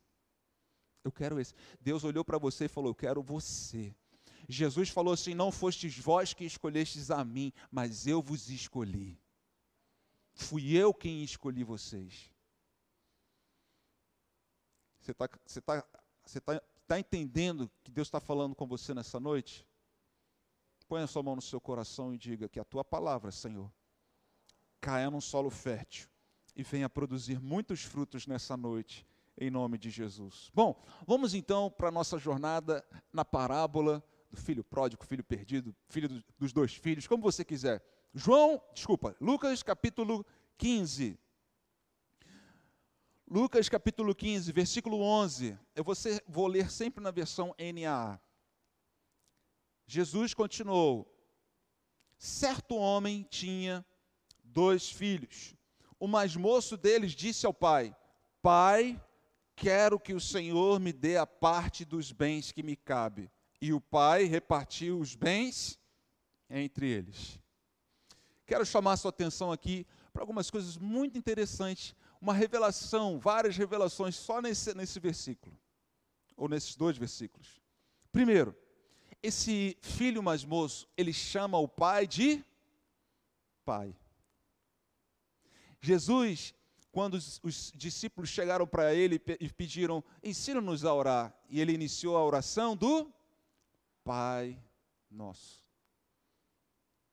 Eu 1.04 1.12
quero 1.12 1.38
esse. 1.38 1.54
Deus 1.80 2.04
olhou 2.04 2.24
para 2.24 2.38
você 2.38 2.64
e 2.66 2.68
falou: 2.68 2.90
Eu 2.90 2.94
quero 2.94 3.22
você. 3.22 3.94
Jesus 4.48 4.88
falou 4.88 5.14
assim: 5.14 5.34
Não 5.34 5.50
fostes 5.50 5.98
vós 5.98 6.32
que 6.32 6.44
escolhestes 6.44 7.10
a 7.10 7.24
mim, 7.24 7.52
mas 7.70 8.06
eu 8.06 8.22
vos 8.22 8.48
escolhi. 8.48 9.20
Fui 10.32 10.76
eu 10.76 10.92
quem 10.92 11.24
escolhi 11.24 11.64
vocês. 11.64 12.30
Você 15.00 15.12
está 15.12 15.28
você 15.46 15.60
tá, 15.60 15.86
você 16.24 16.40
tá, 16.40 16.62
tá 16.86 16.98
entendendo 16.98 17.70
que 17.82 17.90
Deus 17.90 18.08
está 18.08 18.20
falando 18.20 18.54
com 18.54 18.66
você 18.66 18.92
nessa 18.92 19.18
noite? 19.18 19.66
Põe 20.88 21.02
a 21.02 21.06
sua 21.06 21.22
mão 21.22 21.36
no 21.36 21.42
seu 21.42 21.60
coração 21.60 22.14
e 22.14 22.18
diga 22.18 22.48
que 22.48 22.60
a 22.60 22.64
tua 22.64 22.84
palavra, 22.84 23.30
Senhor, 23.32 23.72
caia 24.86 25.10
num 25.10 25.20
solo 25.20 25.50
fértil 25.50 26.08
e 26.54 26.62
venha 26.62 26.88
produzir 26.88 27.40
muitos 27.40 27.82
frutos 27.82 28.24
nessa 28.24 28.56
noite, 28.56 29.04
em 29.36 29.50
nome 29.50 29.76
de 29.76 29.90
Jesus. 29.90 30.48
Bom, 30.54 30.80
vamos 31.04 31.34
então 31.34 31.68
para 31.68 31.88
a 31.88 31.90
nossa 31.90 32.16
jornada 32.20 32.86
na 33.12 33.24
parábola 33.24 34.00
do 34.30 34.36
filho 34.36 34.62
pródigo, 34.62 35.04
filho 35.04 35.24
perdido, 35.24 35.74
filho 35.88 36.22
dos 36.38 36.52
dois 36.52 36.72
filhos, 36.72 37.08
como 37.08 37.20
você 37.20 37.44
quiser. 37.44 37.82
João, 38.14 38.62
desculpa, 38.72 39.16
Lucas 39.20 39.60
capítulo 39.60 40.24
15. 40.56 41.18
Lucas 43.28 43.68
capítulo 43.68 44.14
15, 44.14 44.52
versículo 44.52 45.00
11. 45.00 45.58
Eu 45.74 45.82
vou, 45.82 45.96
ser, 45.96 46.22
vou 46.28 46.46
ler 46.46 46.70
sempre 46.70 47.02
na 47.02 47.10
versão 47.10 47.52
NAA. 47.58 48.20
Jesus 49.84 50.32
continuou: 50.32 51.12
Certo 52.16 52.76
homem 52.76 53.26
tinha 53.28 53.84
dois 54.56 54.88
filhos. 54.90 55.54
O 56.00 56.08
mais 56.08 56.34
moço 56.34 56.78
deles 56.78 57.12
disse 57.12 57.44
ao 57.44 57.52
pai: 57.52 57.94
Pai, 58.40 58.98
quero 59.54 60.00
que 60.00 60.14
o 60.14 60.20
Senhor 60.20 60.80
me 60.80 60.94
dê 60.94 61.18
a 61.18 61.26
parte 61.26 61.84
dos 61.84 62.10
bens 62.10 62.52
que 62.52 62.62
me 62.62 62.74
cabe. 62.74 63.30
E 63.60 63.74
o 63.74 63.80
pai 63.80 64.24
repartiu 64.24 64.98
os 64.98 65.14
bens 65.14 65.78
entre 66.48 66.88
eles. 66.88 67.38
Quero 68.46 68.64
chamar 68.64 68.96
sua 68.96 69.10
atenção 69.10 69.52
aqui 69.52 69.86
para 70.10 70.22
algumas 70.22 70.50
coisas 70.50 70.78
muito 70.78 71.18
interessantes, 71.18 71.94
uma 72.18 72.32
revelação, 72.32 73.18
várias 73.18 73.58
revelações 73.58 74.16
só 74.16 74.40
nesse, 74.40 74.74
nesse 74.74 74.98
versículo, 74.98 75.54
ou 76.34 76.48
nesses 76.48 76.76
dois 76.76 76.96
versículos. 76.96 77.60
Primeiro, 78.10 78.56
esse 79.22 79.76
filho 79.82 80.22
mais 80.22 80.44
moço, 80.44 80.88
ele 80.96 81.12
chama 81.12 81.58
o 81.58 81.68
pai 81.68 82.06
de 82.06 82.42
pai. 83.62 83.94
Jesus, 85.80 86.54
quando 86.90 87.14
os, 87.14 87.40
os 87.42 87.72
discípulos 87.74 88.30
chegaram 88.30 88.66
para 88.66 88.94
ele 88.94 89.20
e 89.40 89.48
pediram, 89.50 90.02
ensina-nos 90.22 90.84
a 90.84 90.94
orar, 90.94 91.34
e 91.48 91.60
ele 91.60 91.72
iniciou 91.72 92.16
a 92.16 92.24
oração 92.24 92.76
do 92.76 93.12
Pai 94.02 94.58
Nosso. 95.10 95.64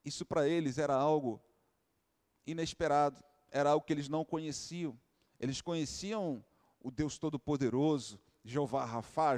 Isso 0.05 0.25
para 0.25 0.47
eles 0.47 0.77
era 0.77 0.95
algo 0.95 1.41
inesperado, 2.45 3.23
era 3.49 3.71
algo 3.71 3.85
que 3.85 3.93
eles 3.93 4.09
não 4.09 4.25
conheciam. 4.25 4.99
Eles 5.39 5.61
conheciam 5.61 6.43
o 6.79 6.91
Deus 6.91 7.17
Todo-Poderoso, 7.17 8.19
Jeová 8.43 8.83
Rafá, 8.83 9.35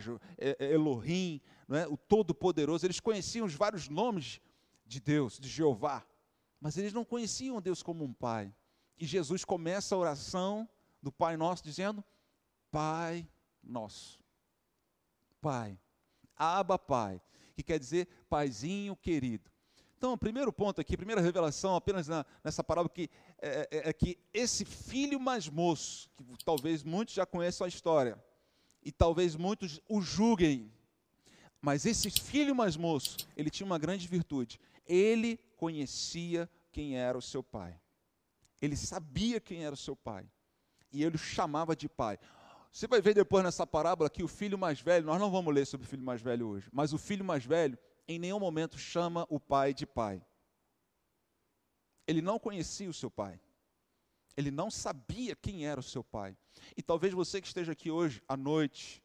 Elohim, 0.59 1.39
é? 1.69 1.87
o 1.87 1.95
Todo-Poderoso. 1.95 2.85
Eles 2.85 2.99
conheciam 2.99 3.45
os 3.45 3.53
vários 3.53 3.87
nomes 3.87 4.41
de 4.85 4.99
Deus, 4.99 5.39
de 5.39 5.47
Jeová, 5.47 6.05
mas 6.59 6.77
eles 6.77 6.93
não 6.93 7.05
conheciam 7.05 7.61
Deus 7.61 7.83
como 7.83 8.03
um 8.03 8.13
Pai. 8.13 8.53
E 8.97 9.05
Jesus 9.05 9.43
começa 9.43 9.95
a 9.95 9.97
oração 9.97 10.67
do 11.01 11.11
Pai 11.11 11.37
Nosso 11.37 11.63
dizendo: 11.63 12.03
Pai 12.71 13.27
Nosso. 13.63 14.19
Pai. 15.41 15.79
Aba 16.37 16.77
Pai, 16.77 17.21
que 17.53 17.63
quer 17.63 17.79
dizer 17.79 18.07
Paizinho 18.29 18.95
querido. 18.95 19.49
Então, 19.97 20.13
o 20.13 20.17
primeiro 20.17 20.51
ponto 20.51 20.81
aqui, 20.81 20.97
primeira 20.97 21.21
revelação 21.21 21.75
apenas 21.75 22.07
na, 22.07 22.25
nessa 22.43 22.63
parábola, 22.63 22.89
que 22.89 23.09
é, 23.41 23.67
é, 23.71 23.89
é, 23.89 23.93
que 23.93 24.19
esse 24.33 24.65
filho 24.65 25.19
mais 25.19 25.47
moço, 25.47 26.09
que 26.37 26.43
talvez 26.43 26.83
muitos 26.83 27.15
já 27.15 27.25
conheçam 27.25 27.65
a 27.65 27.67
história, 27.67 28.21
e 28.83 28.91
talvez 28.91 29.35
muitos 29.35 29.79
o 29.87 30.01
julguem, 30.01 30.71
mas 31.61 31.85
esse 31.85 32.11
filho 32.11 32.53
mais 32.53 32.77
moço, 32.77 33.17
ele 33.35 33.49
tinha 33.49 33.65
uma 33.65 33.79
grande 33.79 34.07
virtude. 34.07 34.59
Ele 34.85 35.37
conhecia 35.57 36.47
quem 36.71 36.97
era 36.97 37.17
o 37.17 37.21
seu 37.21 37.41
pai. 37.41 37.79
Ele 38.61 38.75
sabia 38.75 39.39
quem 39.39 39.63
era 39.65 39.73
o 39.73 39.77
seu 39.77 39.95
pai. 39.95 40.29
E 40.91 41.03
ele 41.03 41.15
o 41.15 41.19
chamava 41.19 41.75
de 41.75 41.89
pai. 41.89 42.17
Você 42.71 42.87
vai 42.87 43.01
ver 43.01 43.13
depois 43.13 43.43
nessa 43.43 43.65
parábola 43.65 44.09
que 44.09 44.23
o 44.23 44.27
filho 44.27 44.57
mais 44.57 44.81
velho, 44.81 45.05
nós 45.05 45.19
não 45.19 45.31
vamos 45.31 45.53
ler 45.53 45.65
sobre 45.65 45.85
o 45.85 45.89
filho 45.89 46.03
mais 46.03 46.21
velho 46.21 46.47
hoje, 46.47 46.69
mas 46.73 46.93
o 46.93 46.97
filho 46.97 47.23
mais 47.23 47.45
velho 47.45 47.77
em 48.07 48.19
nenhum 48.19 48.39
momento 48.39 48.77
chama 48.77 49.25
o 49.29 49.39
pai 49.39 49.73
de 49.73 49.85
pai. 49.85 50.21
Ele 52.07 52.21
não 52.21 52.37
conhecia 52.37 52.89
o 52.89 52.93
seu 52.93 53.09
pai. 53.09 53.39
Ele 54.37 54.51
não 54.51 54.69
sabia 54.69 55.35
quem 55.35 55.65
era 55.65 55.79
o 55.79 55.83
seu 55.83 56.03
pai. 56.03 56.37
E 56.75 56.83
talvez 56.83 57.13
você 57.13 57.39
que 57.41 57.47
esteja 57.47 57.71
aqui 57.71 57.89
hoje 57.89 58.21
à 58.27 58.35
noite, 58.35 59.01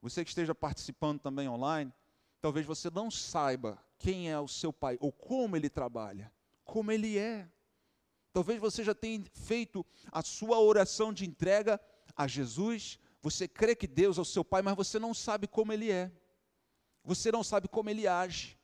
você 0.00 0.24
que 0.24 0.30
esteja 0.30 0.54
participando 0.54 1.20
também 1.20 1.48
online, 1.48 1.92
talvez 2.40 2.64
você 2.64 2.88
não 2.90 3.10
saiba 3.10 3.82
quem 3.98 4.30
é 4.30 4.38
o 4.38 4.48
seu 4.48 4.72
pai 4.72 4.96
ou 5.00 5.12
como 5.12 5.56
ele 5.56 5.68
trabalha, 5.68 6.32
como 6.64 6.92
ele 6.92 7.18
é. 7.18 7.48
Talvez 8.38 8.60
você 8.60 8.84
já 8.84 8.94
tenha 8.94 9.20
feito 9.34 9.84
a 10.12 10.22
sua 10.22 10.60
oração 10.60 11.12
de 11.12 11.26
entrega 11.26 11.80
a 12.14 12.28
Jesus, 12.28 12.96
você 13.20 13.48
crê 13.48 13.74
que 13.74 13.88
Deus 13.88 14.16
é 14.16 14.20
o 14.20 14.24
seu 14.24 14.44
pai, 14.44 14.62
mas 14.62 14.76
você 14.76 14.96
não 14.96 15.12
sabe 15.12 15.48
como 15.48 15.72
ele 15.72 15.90
é. 15.90 16.12
Você 17.02 17.32
não 17.32 17.42
sabe 17.42 17.66
como 17.66 17.90
ele 17.90 18.06
age. 18.06 18.56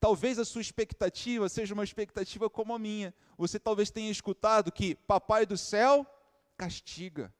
Talvez 0.00 0.36
a 0.40 0.44
sua 0.44 0.60
expectativa 0.60 1.48
seja 1.48 1.74
uma 1.74 1.84
expectativa 1.84 2.50
como 2.50 2.74
a 2.74 2.78
minha. 2.78 3.14
Você 3.38 3.56
talvez 3.56 3.88
tenha 3.88 4.10
escutado 4.10 4.72
que 4.72 4.96
papai 4.96 5.46
do 5.46 5.56
céu 5.56 6.04
castiga. 6.56 7.32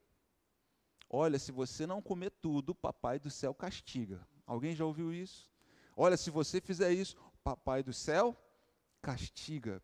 Olha, 1.11 1.41
se 1.41 1.51
você 1.51 1.89
não 1.89 2.01
comer 2.01 2.31
tudo, 2.41 2.73
papai 2.73 3.19
do 3.19 3.33
céu 3.33 3.53
castiga. 3.53 4.25
Alguém 4.47 4.77
já 4.77 4.85
ouviu 4.85 5.13
isso? 5.13 5.51
Olha, 5.97 6.17
se 6.17 6.31
você 6.31 6.61
fizer 6.61 6.93
isso, 6.93 7.17
papai 7.43 7.83
do 7.83 7.93
céu 7.93 8.41
castiga. 9.03 9.83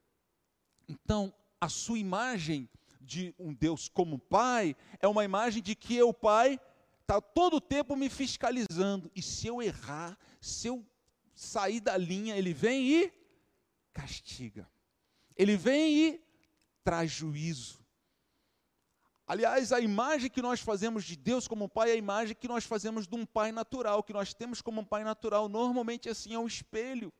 Então, 0.92 1.33
a 1.59 1.70
sua 1.70 1.98
imagem 1.98 2.68
de 3.00 3.35
um 3.38 3.55
Deus 3.55 3.88
como 3.88 4.18
pai 4.18 4.76
é 5.00 5.09
uma 5.09 5.24
imagem 5.24 5.62
de 5.62 5.74
que 5.74 6.02
o 6.02 6.12
pai 6.12 6.61
está 7.00 7.18
todo 7.18 7.57
o 7.57 7.61
tempo 7.61 7.96
me 7.96 8.11
fiscalizando. 8.11 9.11
E 9.16 9.22
se 9.22 9.46
eu 9.46 9.62
errar, 9.62 10.18
se 10.40 10.68
eu 10.68 10.85
sair 11.35 11.81
da 11.81 11.96
linha, 11.96 12.37
ele 12.37 12.52
vem 12.52 12.90
e 12.90 13.12
castiga. 13.92 14.68
Ele 15.35 15.57
vem 15.57 15.96
e 15.96 16.20
traz 16.85 17.11
juízo. 17.11 17.81
Aliás, 19.26 19.72
a 19.72 19.81
imagem 19.81 20.28
que 20.28 20.42
nós 20.42 20.61
fazemos 20.61 21.05
de 21.05 21.16
Deus 21.16 21.48
como 21.48 21.70
pai 21.70 21.90
é 21.90 21.92
a 21.94 21.96
imagem 21.96 22.37
que 22.37 22.48
nós 22.48 22.64
fazemos 22.64 23.07
de 23.07 23.14
um 23.14 23.24
pai 23.24 23.50
natural, 23.50 24.02
que 24.02 24.12
nós 24.12 24.35
temos 24.35 24.61
como 24.61 24.83
um 24.83 24.85
pai 24.85 25.05
natural. 25.05 25.48
Normalmente, 25.48 26.11
assim, 26.11 26.35
é 26.35 26.38
um 26.38 26.46
espelho. 26.46 27.11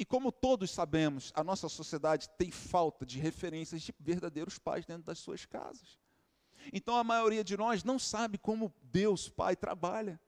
E 0.00 0.04
como 0.06 0.32
todos 0.32 0.70
sabemos, 0.70 1.30
a 1.36 1.44
nossa 1.44 1.68
sociedade 1.68 2.26
tem 2.38 2.50
falta 2.50 3.04
de 3.04 3.18
referências 3.18 3.82
de 3.82 3.94
verdadeiros 4.00 4.58
pais 4.58 4.86
dentro 4.86 5.02
das 5.02 5.18
suas 5.18 5.44
casas. 5.44 5.98
Então 6.72 6.96
a 6.96 7.04
maioria 7.04 7.44
de 7.44 7.54
nós 7.54 7.84
não 7.84 7.98
sabe 7.98 8.38
como 8.38 8.74
Deus, 8.82 9.28
Pai, 9.28 9.54
trabalha. 9.54 10.18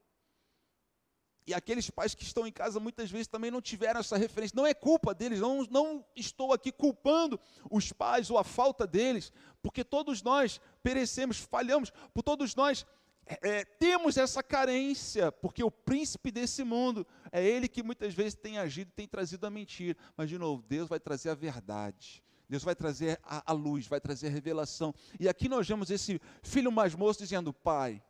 E 1.46 1.54
aqueles 1.54 1.88
pais 1.88 2.14
que 2.14 2.22
estão 2.22 2.46
em 2.46 2.52
casa 2.52 2.78
muitas 2.78 3.10
vezes 3.10 3.28
também 3.28 3.50
não 3.50 3.62
tiveram 3.62 4.00
essa 4.00 4.18
referência. 4.18 4.54
Não 4.54 4.66
é 4.66 4.74
culpa 4.74 5.14
deles, 5.14 5.40
não, 5.40 5.62
não 5.70 6.04
estou 6.14 6.52
aqui 6.52 6.70
culpando 6.70 7.40
os 7.70 7.94
pais 7.94 8.30
ou 8.30 8.36
a 8.36 8.44
falta 8.44 8.86
deles, 8.86 9.32
porque 9.62 9.82
todos 9.82 10.22
nós 10.22 10.60
perecemos, 10.82 11.38
falhamos, 11.38 11.90
por 12.12 12.22
todos 12.22 12.54
nós 12.54 12.84
é, 13.26 13.48
é, 13.48 13.64
temos 13.64 14.16
essa 14.16 14.42
carência, 14.42 15.30
porque 15.30 15.62
o 15.62 15.70
príncipe 15.70 16.30
desse 16.30 16.64
mundo 16.64 17.06
é 17.30 17.44
ele 17.44 17.68
que 17.68 17.82
muitas 17.82 18.12
vezes 18.14 18.34
tem 18.34 18.58
agido, 18.58 18.90
tem 18.94 19.06
trazido 19.06 19.46
a 19.46 19.50
mentira. 19.50 19.96
Mas, 20.16 20.28
de 20.28 20.38
novo, 20.38 20.62
Deus 20.62 20.88
vai 20.88 20.98
trazer 20.98 21.30
a 21.30 21.34
verdade. 21.34 22.22
Deus 22.48 22.62
vai 22.62 22.74
trazer 22.74 23.18
a, 23.22 23.50
a, 23.50 23.54
luz, 23.54 23.86
vai 23.86 24.00
trazer 24.00 24.26
a 24.26 24.30
revelação. 24.30 24.94
E 25.18 25.28
aqui 25.28 25.48
nós 25.48 25.66
vemos 25.66 25.90
esse 25.90 26.20
filho 26.42 26.70
mais 26.70 26.94
moço 26.94 27.20
dizendo: 27.20 27.52
Pai, 27.52 28.02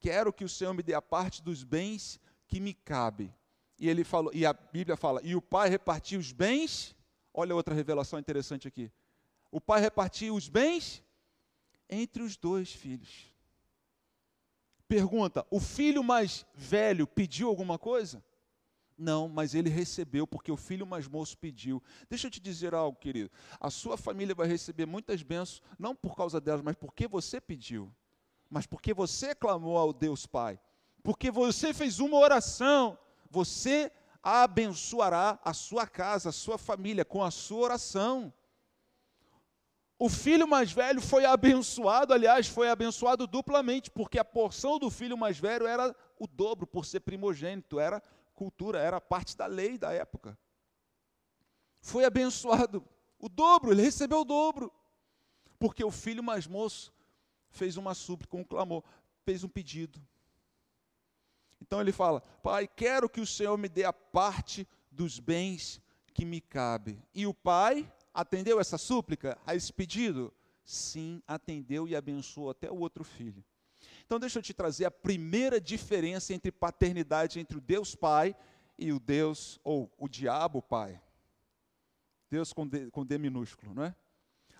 quero 0.00 0.32
que 0.32 0.44
o 0.44 0.48
Senhor 0.48 0.74
me 0.74 0.82
dê 0.82 0.94
a 0.94 1.02
parte 1.02 1.42
dos 1.42 1.62
bens 1.62 2.18
que 2.48 2.58
me 2.58 2.74
cabe. 2.74 3.32
E 3.78 3.88
ele 3.88 4.04
falou, 4.04 4.30
e 4.34 4.44
a 4.44 4.52
Bíblia 4.52 4.96
fala, 4.96 5.20
e 5.24 5.34
o 5.34 5.40
pai 5.40 5.70
repartiu 5.70 6.20
os 6.20 6.32
bens. 6.32 6.94
Olha 7.32 7.54
outra 7.54 7.74
revelação 7.74 8.18
interessante 8.18 8.68
aqui. 8.68 8.92
O 9.50 9.60
pai 9.60 9.80
repartiu 9.80 10.34
os 10.34 10.48
bens 10.48 11.02
entre 11.88 12.22
os 12.22 12.36
dois 12.36 12.72
filhos. 12.72 13.32
Pergunta: 14.90 15.46
o 15.52 15.60
filho 15.60 16.02
mais 16.02 16.44
velho 16.52 17.06
pediu 17.06 17.48
alguma 17.48 17.78
coisa? 17.78 18.20
Não, 18.98 19.28
mas 19.28 19.54
ele 19.54 19.70
recebeu 19.70 20.26
porque 20.26 20.50
o 20.50 20.56
filho 20.56 20.84
mais 20.84 21.06
moço 21.06 21.38
pediu. 21.38 21.80
Deixa 22.08 22.26
eu 22.26 22.30
te 22.30 22.40
dizer 22.40 22.74
algo, 22.74 22.98
querido. 22.98 23.30
A 23.60 23.70
sua 23.70 23.96
família 23.96 24.34
vai 24.34 24.48
receber 24.48 24.86
muitas 24.86 25.22
bênçãos, 25.22 25.62
não 25.78 25.94
por 25.94 26.16
causa 26.16 26.40
delas, 26.40 26.60
mas 26.60 26.74
porque 26.74 27.06
você 27.06 27.40
pediu. 27.40 27.88
Mas 28.50 28.66
porque 28.66 28.92
você 28.92 29.32
clamou 29.32 29.78
ao 29.78 29.92
Deus 29.92 30.26
Pai. 30.26 30.58
Porque 31.04 31.30
você 31.30 31.72
fez 31.72 32.00
uma 32.00 32.18
oração. 32.18 32.98
Você 33.30 33.92
abençoará 34.20 35.38
a 35.44 35.54
sua 35.54 35.86
casa, 35.86 36.30
a 36.30 36.32
sua 36.32 36.58
família 36.58 37.04
com 37.04 37.22
a 37.22 37.30
sua 37.30 37.60
oração. 37.60 38.32
O 40.02 40.08
filho 40.08 40.48
mais 40.48 40.72
velho 40.72 40.98
foi 40.98 41.26
abençoado, 41.26 42.14
aliás, 42.14 42.48
foi 42.48 42.70
abençoado 42.70 43.26
duplamente, 43.26 43.90
porque 43.90 44.18
a 44.18 44.24
porção 44.24 44.78
do 44.78 44.90
filho 44.90 45.14
mais 45.14 45.38
velho 45.38 45.66
era 45.66 45.94
o 46.18 46.26
dobro 46.26 46.66
por 46.66 46.86
ser 46.86 47.00
primogênito, 47.00 47.78
era 47.78 48.02
cultura, 48.34 48.78
era 48.78 48.98
parte 48.98 49.36
da 49.36 49.44
lei 49.44 49.76
da 49.76 49.92
época. 49.92 50.38
Foi 51.82 52.06
abençoado 52.06 52.82
o 53.18 53.28
dobro, 53.28 53.72
ele 53.72 53.82
recebeu 53.82 54.22
o 54.22 54.24
dobro. 54.24 54.72
Porque 55.58 55.84
o 55.84 55.90
filho 55.90 56.24
mais 56.24 56.46
moço 56.46 56.94
fez 57.50 57.76
uma 57.76 57.92
súplica, 57.92 58.38
um 58.38 58.44
clamor, 58.44 58.82
fez 59.22 59.44
um 59.44 59.48
pedido. 59.50 60.00
Então 61.60 61.78
ele 61.78 61.92
fala: 61.92 62.22
Pai, 62.42 62.66
quero 62.66 63.06
que 63.06 63.20
o 63.20 63.26
Senhor 63.26 63.58
me 63.58 63.68
dê 63.68 63.84
a 63.84 63.92
parte 63.92 64.66
dos 64.90 65.20
bens 65.20 65.78
que 66.14 66.24
me 66.24 66.40
cabe. 66.40 66.98
E 67.14 67.26
o 67.26 67.34
pai 67.34 67.86
atendeu 68.12 68.60
essa 68.60 68.78
súplica, 68.78 69.38
a 69.46 69.54
esse 69.54 69.72
pedido? 69.72 70.32
Sim, 70.64 71.22
atendeu 71.26 71.88
e 71.88 71.96
abençoou 71.96 72.50
até 72.50 72.70
o 72.70 72.78
outro 72.78 73.04
filho. 73.04 73.44
Então, 74.04 74.18
deixa 74.18 74.38
eu 74.38 74.42
te 74.42 74.52
trazer 74.52 74.84
a 74.84 74.90
primeira 74.90 75.60
diferença 75.60 76.34
entre 76.34 76.52
paternidade 76.52 77.40
entre 77.40 77.56
o 77.56 77.60
Deus 77.60 77.94
Pai 77.94 78.36
e 78.78 78.92
o 78.92 79.00
Deus, 79.00 79.58
ou 79.62 79.92
o 79.98 80.08
diabo 80.08 80.60
Pai. 80.62 81.00
Deus 82.30 82.52
com 82.52 82.66
D, 82.66 82.90
com 82.90 83.04
D 83.04 83.18
minúsculo, 83.18 83.74
não 83.74 83.84
é? 83.84 83.94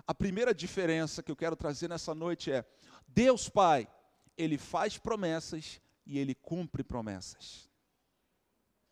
A 0.07 0.15
primeira 0.15 0.53
diferença 0.53 1.23
que 1.23 1.31
eu 1.31 1.37
quero 1.37 1.55
trazer 1.55 1.89
nessa 1.89 2.15
noite 2.15 2.51
é: 2.51 2.65
Deus 3.07 3.49
Pai, 3.49 3.89
Ele 4.37 4.59
faz 4.59 4.99
promessas 4.99 5.81
e 6.05 6.19
Ele 6.19 6.35
cumpre 6.35 6.83
promessas. 6.83 7.71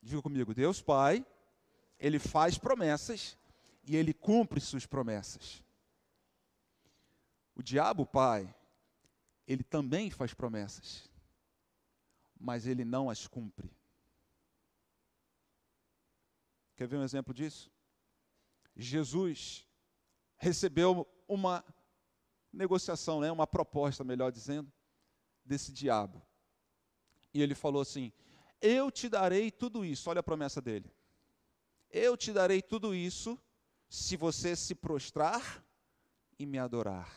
Diga 0.01 0.23
comigo, 0.23 0.55
Deus 0.55 0.81
Pai, 0.81 1.27
Ele 1.99 2.19
faz 2.19 2.57
promessas 2.57 3.37
e 3.89 3.97
Ele 3.97 4.13
cumpre 4.13 4.61
suas 4.61 4.87
promessas. 4.87 5.65
O 7.59 7.63
diabo 7.63 8.07
Pai, 8.07 8.55
ele 9.45 9.65
também 9.65 10.11
faz 10.11 10.33
promessas, 10.33 11.11
mas 12.39 12.67
ele 12.67 12.85
não 12.85 13.11
as 13.11 13.27
cumpre. 13.27 13.69
Quer 16.77 16.87
ver 16.87 16.99
um 16.99 17.03
exemplo 17.03 17.35
disso? 17.35 17.69
Jesus 18.77 19.67
recebeu 20.37 21.05
uma 21.27 21.65
negociação, 22.53 23.21
né, 23.21 23.33
uma 23.33 23.47
proposta, 23.47 24.05
melhor 24.05 24.31
dizendo, 24.31 24.73
desse 25.45 25.73
diabo. 25.73 26.23
E 27.35 27.43
ele 27.43 27.57
falou 27.57 27.83
assim: 27.83 28.13
Eu 28.61 28.89
te 28.89 29.09
darei 29.09 29.51
tudo 29.51 29.85
isso. 29.85 30.09
Olha 30.09 30.21
a 30.21 30.23
promessa 30.23 30.61
dele. 30.61 30.93
Eu 31.91 32.17
te 32.17 32.33
darei 32.33 32.63
tudo 32.63 32.95
isso 32.95 33.37
se 33.89 34.17
você 34.17 34.55
se 34.55 34.75
prostrar 34.75 35.65
e 36.39 36.47
me 36.47 36.59
adorar. 36.59 37.13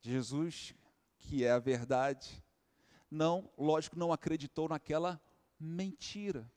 Jesus, 0.00 0.74
que 1.18 1.44
é 1.44 1.50
a 1.50 1.58
verdade, 1.58 2.42
não, 3.10 3.50
lógico, 3.56 3.98
não 3.98 4.12
acreditou 4.12 4.68
naquela 4.68 5.20
mentira, 5.58 6.50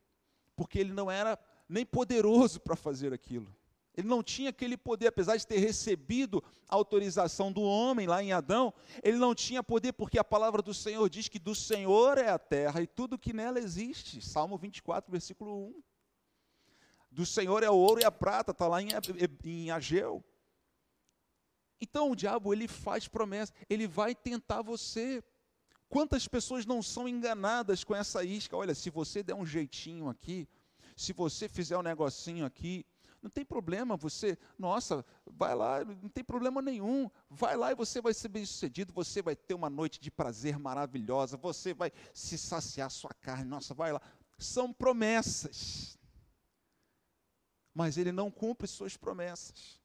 porque 0.56 0.80
ele 0.80 0.92
não 0.92 1.10
era 1.10 1.38
nem 1.70 1.86
poderoso 1.86 2.60
para 2.60 2.76
fazer 2.76 3.14
aquilo. 3.14 3.56
Ele 3.96 4.08
não 4.08 4.22
tinha 4.22 4.52
aquele 4.52 4.78
poder, 4.78 5.08
apesar 5.08 5.38
de 5.38 5.48
ter 5.48 5.58
recebido 5.58 6.44
a 6.70 6.76
autorização 6.76 7.52
do 7.52 7.62
homem 7.62 8.06
lá 8.06 8.22
em 8.22 8.32
Adão, 8.32 8.72
ele 9.02 9.18
não 9.18 9.34
tinha 9.34 9.64
poder, 9.64 9.94
porque 9.94 10.20
a 10.20 10.24
palavra 10.24 10.62
do 10.62 10.74
Senhor 10.74 11.10
diz 11.10 11.28
que 11.28 11.40
do 11.40 11.56
Senhor 11.56 12.20
é 12.20 12.30
a 12.30 12.38
terra 12.38 12.80
e 12.80 12.86
tudo 12.86 13.18
que 13.18 13.34
nela 13.34 13.60
existe. 13.60 14.22
Salmo 14.22 14.56
24, 14.56 15.12
versículo 15.12 15.70
1. 15.70 15.84
Do 17.10 17.26
Senhor 17.26 17.64
é 17.64 17.70
o 17.70 17.76
ouro 17.76 18.02
e 18.02 18.06
a 18.06 18.12
prata, 18.12 18.52
está 18.52 18.68
lá 18.68 18.82
em, 18.82 18.90
em 19.44 19.72
Ageu. 19.72 20.24
Então 21.80 22.12
o 22.12 22.16
diabo 22.16 22.54
ele 22.54 22.68
faz 22.68 23.08
promessa, 23.08 23.54
ele 23.70 23.88
vai 23.88 24.16
tentar 24.16 24.62
você. 24.62 25.24
Quantas 25.90 26.28
pessoas 26.28 26.66
não 26.66 26.82
são 26.82 27.08
enganadas 27.08 27.84
com 27.84 27.96
essa 27.96 28.24
isca? 28.24 28.58
Olha, 28.58 28.76
se 28.76 28.90
você 28.90 29.24
der 29.24 29.36
um 29.36 29.46
jeitinho 29.46 30.10
aqui, 30.10 30.48
se 30.96 31.14
você 31.14 31.48
fizer 31.48 31.78
um 31.78 31.84
negocinho 31.84 32.46
aqui, 32.46 32.86
não 33.22 33.30
tem 33.30 33.46
problema, 33.46 33.98
você, 33.98 34.38
nossa, 34.58 35.06
vai 35.26 35.56
lá, 35.56 35.84
não 35.84 36.10
tem 36.10 36.24
problema 36.24 36.62
nenhum. 36.62 37.10
Vai 37.30 37.56
lá 37.56 37.72
e 37.72 37.76
você 37.76 38.02
vai 38.02 38.14
ser 38.14 38.30
bem-sucedido, 38.30 38.94
você 38.94 39.22
vai 39.22 39.36
ter 39.36 39.54
uma 39.54 39.70
noite 39.70 40.00
de 40.00 40.12
prazer 40.12 40.58
maravilhosa, 40.60 41.38
você 41.38 41.74
vai 41.74 41.92
se 42.14 42.38
saciar 42.38 42.90
sua 42.90 43.14
carne, 43.22 43.46
nossa, 43.46 43.74
vai 43.74 43.92
lá. 43.92 44.02
São 44.38 44.72
promessas. 44.72 45.97
Mas 47.78 47.96
ele 47.96 48.12
não 48.12 48.32
cumpre 48.32 48.66
suas 48.66 48.98
promessas. 48.98 49.80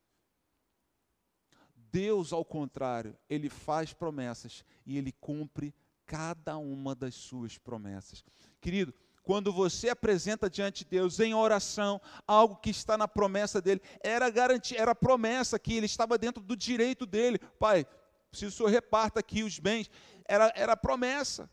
Deus, 1.77 2.33
ao 2.33 2.43
contrário, 2.43 3.15
ele 3.29 3.51
faz 3.51 3.93
promessas 3.93 4.65
e 4.87 4.97
ele 4.97 5.13
cumpre 5.13 5.75
cada 6.07 6.57
uma 6.57 6.95
das 6.95 7.15
suas 7.15 7.59
promessas. 7.59 8.25
Querido, 8.63 8.95
quando 9.23 9.53
você 9.53 9.91
apresenta 9.91 10.49
diante 10.49 10.85
de 10.85 10.91
Deus 10.91 11.21
em 11.21 11.35
oração 11.35 12.01
algo 12.27 12.57
que 12.57 12.71
está 12.71 12.97
na 12.97 13.07
promessa 13.07 13.61
dele, 13.61 13.83
era 14.03 14.31
garantia, 14.31 14.81
era 14.81 14.95
promessa 14.95 15.59
que 15.59 15.75
ele 15.75 15.85
estava 15.85 16.17
dentro 16.17 16.43
do 16.43 16.57
direito 16.57 17.05
dele. 17.05 17.39
Pai, 17.59 17.87
se 18.33 18.47
o 18.47 18.51
senhor 18.51 18.71
reparta 18.71 19.21
aqui 19.21 19.43
os 19.43 19.59
bens, 19.59 19.91
era, 20.27 20.51
era 20.57 20.75
promessa. 20.75 21.47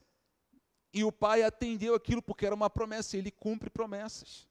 E 0.94 1.04
o 1.04 1.12
pai 1.12 1.44
atendeu 1.44 1.96
aquilo 1.96 2.22
porque 2.22 2.46
era 2.46 2.56
uma 2.56 2.70
promessa, 2.70 3.18
ele 3.18 3.30
cumpre 3.30 3.70
promessas 3.70 4.48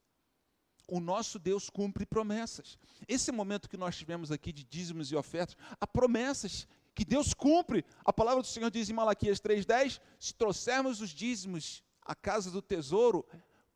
o 0.89 1.01
nosso 1.01 1.39
Deus 1.39 1.69
cumpre 1.69 2.07
promessas. 2.07 2.79
Esse 3.07 3.31
momento 3.31 3.69
que 3.69 3.77
nós 3.77 3.97
tivemos 3.97 4.33
aqui 4.33 4.53
de 4.53 4.65
dízimos 4.65 5.13
e 5.13 5.17
ofertas, 5.17 5.57
há 5.79 5.87
promessas 5.87 6.67
que 6.95 7.05
Deus 7.05 7.35
cumpre. 7.35 7.85
A 8.05 8.13
palavra 8.13 8.43
do 8.43 8.49
Senhor 8.49 8.71
diz 8.71 8.89
em 8.89 8.95
Malaquias 8.95 9.39
3,10: 9.39 10.01
se 10.19 10.35
trouxermos 10.35 11.01
os 11.01 11.11
dízimos 11.11 11.85
à 12.03 12.15
casa 12.15 12.51
do 12.51 12.63
tesouro, 12.63 13.25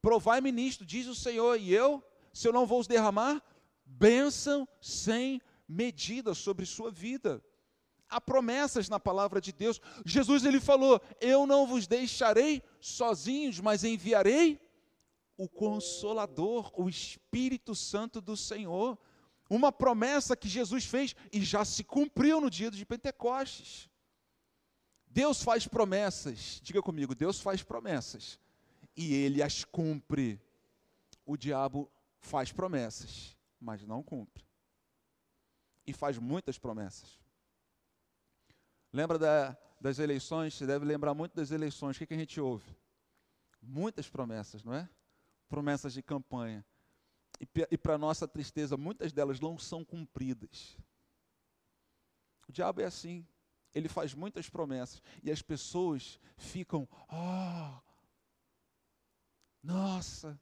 provai-me 0.00 0.50
nisto, 0.50 0.86
diz 0.86 1.06
o 1.06 1.14
Senhor, 1.14 1.60
e 1.60 1.72
eu, 1.72 2.02
se 2.32 2.48
eu 2.48 2.52
não 2.52 2.66
vou 2.66 2.80
os 2.80 2.86
derramar, 2.86 3.42
bênção 3.84 4.66
sem 4.80 5.40
medida 5.68 6.34
sobre 6.34 6.64
sua 6.64 6.90
vida. 6.90 7.44
Há 8.08 8.20
promessas 8.20 8.88
na 8.88 9.00
palavra 9.00 9.40
de 9.40 9.52
Deus. 9.52 9.80
Jesus 10.04 10.44
ele 10.44 10.60
falou: 10.60 11.00
Eu 11.20 11.46
não 11.46 11.66
vos 11.66 11.86
deixarei 11.86 12.62
sozinhos, 12.80 13.60
mas 13.60 13.84
enviarei 13.84 14.60
o 15.36 15.48
Consolador, 15.48 16.72
o 16.74 16.88
Espírito 16.88 17.74
Santo 17.74 18.20
do 18.20 18.36
Senhor. 18.36 18.98
Uma 19.48 19.70
promessa 19.70 20.36
que 20.36 20.48
Jesus 20.48 20.84
fez 20.84 21.14
e 21.32 21.42
já 21.42 21.64
se 21.64 21.84
cumpriu 21.84 22.40
no 22.40 22.48
dia 22.48 22.70
de 22.70 22.86
Pentecostes. 22.86 23.90
Deus 25.06 25.42
faz 25.42 25.66
promessas, 25.66 26.58
diga 26.62 26.80
comigo, 26.80 27.14
Deus 27.14 27.38
faz 27.38 27.62
promessas 27.62 28.40
e 28.96 29.12
ele 29.14 29.42
as 29.42 29.64
cumpre. 29.64 30.40
O 31.26 31.36
diabo 31.36 31.90
faz 32.18 32.50
promessas, 32.50 33.36
mas 33.60 33.84
não 33.84 34.02
cumpre. 34.02 34.44
E 35.86 35.92
faz 35.92 36.18
muitas 36.18 36.58
promessas. 36.58 37.20
Lembra 38.92 39.18
da, 39.18 39.56
das 39.80 39.98
eleições? 39.98 40.54
Você 40.54 40.66
deve 40.66 40.84
lembrar 40.84 41.14
muito 41.14 41.34
das 41.34 41.50
eleições. 41.50 41.96
O 41.96 41.98
que, 41.98 42.06
que 42.06 42.14
a 42.14 42.18
gente 42.18 42.40
ouve? 42.40 42.76
Muitas 43.60 44.08
promessas, 44.08 44.62
não 44.64 44.74
é? 44.74 44.88
Promessas 45.52 45.92
de 45.92 46.02
campanha. 46.02 46.64
E, 47.70 47.76
para 47.76 47.98
nossa 47.98 48.26
tristeza, 48.26 48.74
muitas 48.74 49.12
delas 49.12 49.38
não 49.38 49.58
são 49.58 49.84
cumpridas. 49.84 50.78
O 52.48 52.52
diabo 52.52 52.80
é 52.80 52.86
assim. 52.86 53.26
Ele 53.74 53.86
faz 53.86 54.14
muitas 54.14 54.48
promessas 54.48 55.02
e 55.22 55.30
as 55.30 55.42
pessoas 55.42 56.18
ficam, 56.38 56.88
oh, 57.10 57.80
nossa. 59.62 60.40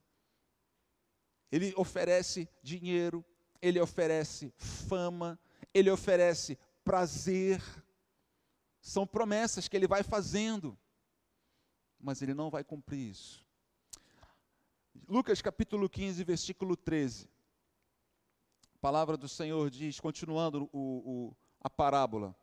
Ele 1.50 1.74
oferece 1.76 2.48
dinheiro, 2.62 3.24
ele 3.60 3.80
oferece 3.80 4.54
fama, 4.56 5.40
ele 5.74 5.90
oferece 5.90 6.56
prazer. 6.84 7.60
São 8.80 9.04
promessas 9.04 9.66
que 9.66 9.76
ele 9.76 9.88
vai 9.88 10.04
fazendo, 10.04 10.78
mas 11.98 12.22
ele 12.22 12.32
não 12.32 12.48
vai 12.48 12.62
cumprir 12.62 13.10
isso. 13.10 13.49
Lucas 15.08 15.42
capítulo 15.42 15.88
15, 15.88 16.22
versículo 16.24 16.76
13. 16.76 17.28
A 18.74 18.78
palavra 18.78 19.16
do 19.16 19.28
Senhor 19.28 19.68
diz, 19.70 20.00
continuando 20.00 20.68
o, 20.72 20.78
o, 20.78 21.36
a 21.60 21.68
parábola: 21.68 22.34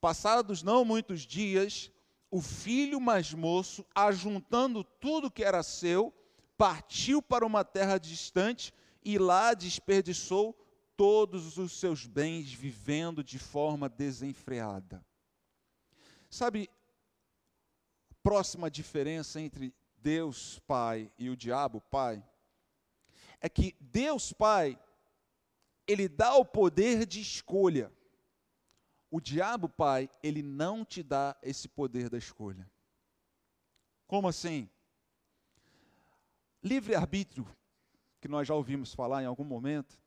Passados 0.00 0.62
não 0.62 0.84
muitos 0.84 1.22
dias, 1.22 1.90
o 2.30 2.40
filho 2.40 3.00
mais 3.00 3.32
moço, 3.32 3.84
ajuntando 3.94 4.82
tudo 4.84 5.30
que 5.30 5.44
era 5.44 5.62
seu, 5.62 6.12
partiu 6.56 7.20
para 7.20 7.46
uma 7.46 7.64
terra 7.64 7.98
distante 7.98 8.72
e 9.04 9.18
lá 9.18 9.54
desperdiçou 9.54 10.56
todos 10.96 11.58
os 11.58 11.72
seus 11.72 12.06
bens, 12.06 12.52
vivendo 12.52 13.24
de 13.24 13.38
forma 13.38 13.88
desenfreada. 13.88 15.04
Sabe, 16.30 16.70
próxima 18.22 18.70
diferença 18.70 19.40
entre 19.40 19.74
Deus 20.02 20.58
Pai 20.60 21.10
e 21.18 21.30
o 21.30 21.36
diabo 21.36 21.80
Pai 21.80 22.22
é 23.40 23.48
que 23.48 23.76
Deus 23.80 24.32
Pai 24.32 24.78
ele 25.86 26.08
dá 26.08 26.34
o 26.36 26.44
poder 26.44 27.06
de 27.06 27.20
escolha. 27.20 27.92
O 29.10 29.20
diabo, 29.20 29.68
pai, 29.68 30.08
ele 30.22 30.42
não 30.42 30.84
te 30.84 31.02
dá 31.02 31.36
esse 31.42 31.68
poder 31.68 32.08
da 32.08 32.16
escolha. 32.16 32.70
Como 34.06 34.26
assim? 34.26 34.70
Livre-arbítrio, 36.62 37.46
que 38.20 38.28
nós 38.28 38.48
já 38.48 38.54
ouvimos 38.54 38.94
falar 38.94 39.22
em 39.22 39.26
algum 39.26 39.44
momento, 39.44 39.98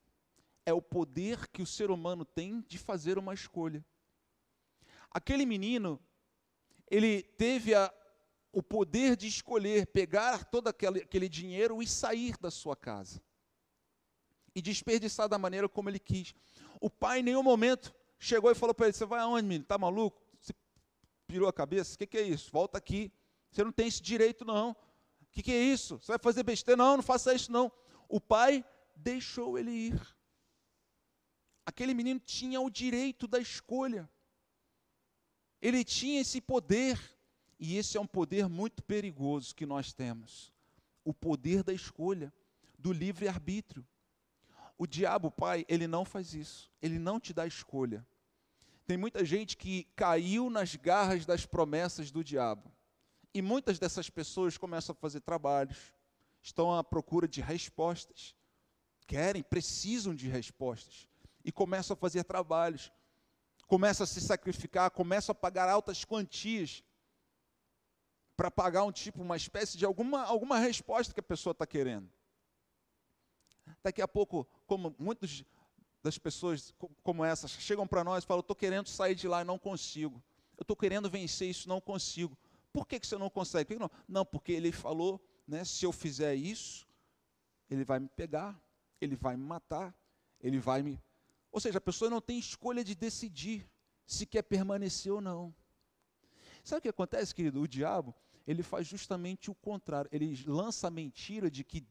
é 0.65 0.73
o 0.73 0.81
poder 0.81 1.47
que 1.49 1.62
o 1.62 1.67
ser 1.67 1.91
humano 1.91 2.25
tem 2.25 2.62
de 2.62 2.79
fazer 2.79 3.19
uma 3.19 3.34
escolha. 3.34 3.86
Aquele 5.12 5.45
menino, 5.45 6.01
ele 6.89 7.21
teve 7.21 7.75
a, 7.75 7.93
o 8.55 8.63
poder 8.63 9.17
de 9.17 9.27
escolher, 9.27 9.85
pegar 9.87 10.45
todo 10.45 10.69
aquele, 10.69 11.01
aquele 11.01 11.27
dinheiro 11.27 11.83
e 11.83 11.87
sair 11.87 12.37
da 12.39 12.49
sua 12.49 12.73
casa. 12.73 13.21
E 14.55 14.61
desperdiçar 14.61 15.27
da 15.27 15.37
maneira 15.37 15.67
como 15.67 15.89
ele 15.89 15.99
quis. 15.99 16.33
O 16.79 16.89
pai, 16.89 17.19
em 17.19 17.23
nenhum 17.23 17.43
momento, 17.43 17.93
chegou 18.17 18.49
e 18.49 18.55
falou 18.55 18.73
para 18.73 18.85
ele: 18.85 18.93
Você 18.93 19.05
vai 19.05 19.19
aonde, 19.19 19.45
menino? 19.45 19.63
Está 19.63 19.77
maluco? 19.77 20.23
Você 20.39 20.53
pirou 21.27 21.49
a 21.49 21.53
cabeça? 21.53 21.95
O 21.95 21.97
que, 21.97 22.07
que, 22.07 22.17
é 22.17 22.21
isso? 22.21 22.49
Volta 22.49 22.77
aqui. 22.77 23.11
Você 23.51 23.61
não 23.61 23.73
tem 23.73 23.87
esse 23.87 24.01
direito, 24.01 24.45
não. 24.45 24.71
O 24.71 24.77
que, 25.33 25.43
que 25.43 25.51
é 25.51 25.61
isso? 25.61 25.97
Você 25.97 26.13
vai 26.13 26.19
fazer 26.19 26.43
besteira? 26.43 26.77
Não, 26.77 26.95
não 26.95 27.03
faça 27.03 27.33
isso, 27.33 27.51
não. 27.51 27.69
O 28.07 28.21
pai 28.21 28.63
deixou 28.95 29.59
ele 29.59 29.71
ir. 29.71 30.15
Aquele 31.65 31.93
menino 31.93 32.21
tinha 32.21 32.61
o 32.61 32.69
direito 32.69 33.27
da 33.27 33.37
escolha. 33.37 34.09
Ele 35.61 35.83
tinha 35.83 36.21
esse 36.21 36.39
poder. 36.39 36.97
E 37.59 37.77
esse 37.77 37.97
é 37.97 38.01
um 38.01 38.07
poder 38.07 38.47
muito 38.49 38.83
perigoso 38.83 39.55
que 39.55 39.65
nós 39.65 39.93
temos. 39.93 40.53
O 41.03 41.13
poder 41.13 41.63
da 41.63 41.73
escolha, 41.73 42.33
do 42.77 42.91
livre-arbítrio. 42.91 43.85
O 44.77 44.85
diabo, 44.85 45.31
pai, 45.31 45.65
ele 45.69 45.87
não 45.87 46.03
faz 46.03 46.33
isso. 46.33 46.71
Ele 46.81 46.99
não 46.99 47.19
te 47.19 47.33
dá 47.33 47.47
escolha. 47.47 48.05
Tem 48.85 48.97
muita 48.97 49.25
gente 49.25 49.57
que 49.57 49.85
caiu 49.95 50.49
nas 50.49 50.75
garras 50.75 51.25
das 51.25 51.45
promessas 51.45 52.11
do 52.11 52.23
diabo. 52.23 52.71
E 53.33 53.41
muitas 53.41 53.79
dessas 53.79 54.09
pessoas 54.09 54.57
começam 54.57 54.93
a 54.93 54.95
fazer 54.95 55.21
trabalhos, 55.21 55.93
estão 56.41 56.73
à 56.73 56.83
procura 56.83 57.27
de 57.27 57.41
respostas, 57.41 58.35
querem, 59.07 59.43
precisam 59.43 60.13
de 60.13 60.29
respostas, 60.29 61.07
e 61.43 61.51
começam 61.51 61.95
a 61.95 61.97
fazer 61.97 62.23
trabalhos, 62.23 62.91
começam 63.67 64.03
a 64.03 64.07
se 64.07 64.21
sacrificar, 64.21 64.89
começam 64.91 65.33
a 65.33 65.35
pagar 65.35 65.67
altas 65.67 66.05
quantias 66.05 66.83
para 68.36 68.52
pagar 68.52 68.84
um 68.84 68.91
tipo, 68.91 69.21
uma 69.21 69.38
espécie 69.38 69.78
de 69.78 69.86
alguma, 69.86 70.24
alguma 70.24 70.60
resposta 70.60 71.13
que 71.13 71.19
a 71.19 71.24
pessoa 71.24 71.52
está 71.52 71.65
querendo. 71.65 72.10
Daqui 73.84 74.02
a 74.02 74.08
pouco, 74.08 74.48
como 74.67 74.95
muitas 75.00 75.43
das 76.04 76.17
pessoas 76.19 76.71
como 77.02 77.26
essas 77.26 77.52
chegam 77.52 77.88
para 77.88 78.04
nós 78.04 78.24
e 78.24 78.28
falam: 78.28 78.41
estou 78.41 78.56
querendo 78.56 78.88
sair 78.88 79.15
de 79.15 79.28
lá 79.28 79.41
e 79.41 79.43
não 79.43 79.58
consigo. 79.58 80.21
Eu 80.58 80.62
estou 80.62 80.76
querendo 80.76 81.10
vencer 81.10 81.50
isso, 81.50 81.67
não 81.67 81.82
consigo. 81.82 82.38
Por 82.71 82.88
que, 82.88 83.00
que 83.00 83.08
você 83.08 83.17
não 83.17 83.30
consegue? 83.30 83.78
Não? 83.80 83.89
não, 84.08 84.26
porque 84.26 84.52
ele 84.52 84.71
falou, 84.71 85.19
né, 85.48 85.63
se 85.63 85.86
eu 85.86 85.91
fizer 85.91 86.36
isso, 86.36 86.88
ele 87.69 87.84
vai 87.84 88.00
me 88.00 88.08
pegar, 88.10 88.60
ele 89.02 89.15
vai 89.15 89.36
me 89.36 89.43
matar, 89.43 89.95
ele 90.39 90.60
vai 90.60 90.84
me. 90.84 91.02
Ou 91.52 91.60
seja, 91.60 91.78
a 91.78 91.82
pessoa 91.82 92.10
não 92.10 92.21
tem 92.21 92.38
escolha 92.38 92.84
de 92.84 92.93
decidir 92.93 93.67
se 94.06 94.26
quer 94.26 94.43
permanecer 94.43 95.12
ou 95.12 95.21
não. 95.21 95.54
Sabe 96.63 96.80
o 96.80 96.82
que 96.82 96.89
acontece, 96.89 97.34
querido? 97.34 97.62
O 97.62 97.67
diabo, 97.67 98.13
ele 98.47 98.63
faz 98.63 98.88
justamente 98.88 99.49
o 99.49 99.55
contrário. 99.55 100.10
Ele 100.12 100.43
lança 100.45 100.88
a 100.88 100.91
mentira 100.91 101.49
de 101.49 101.63
que 101.63 101.86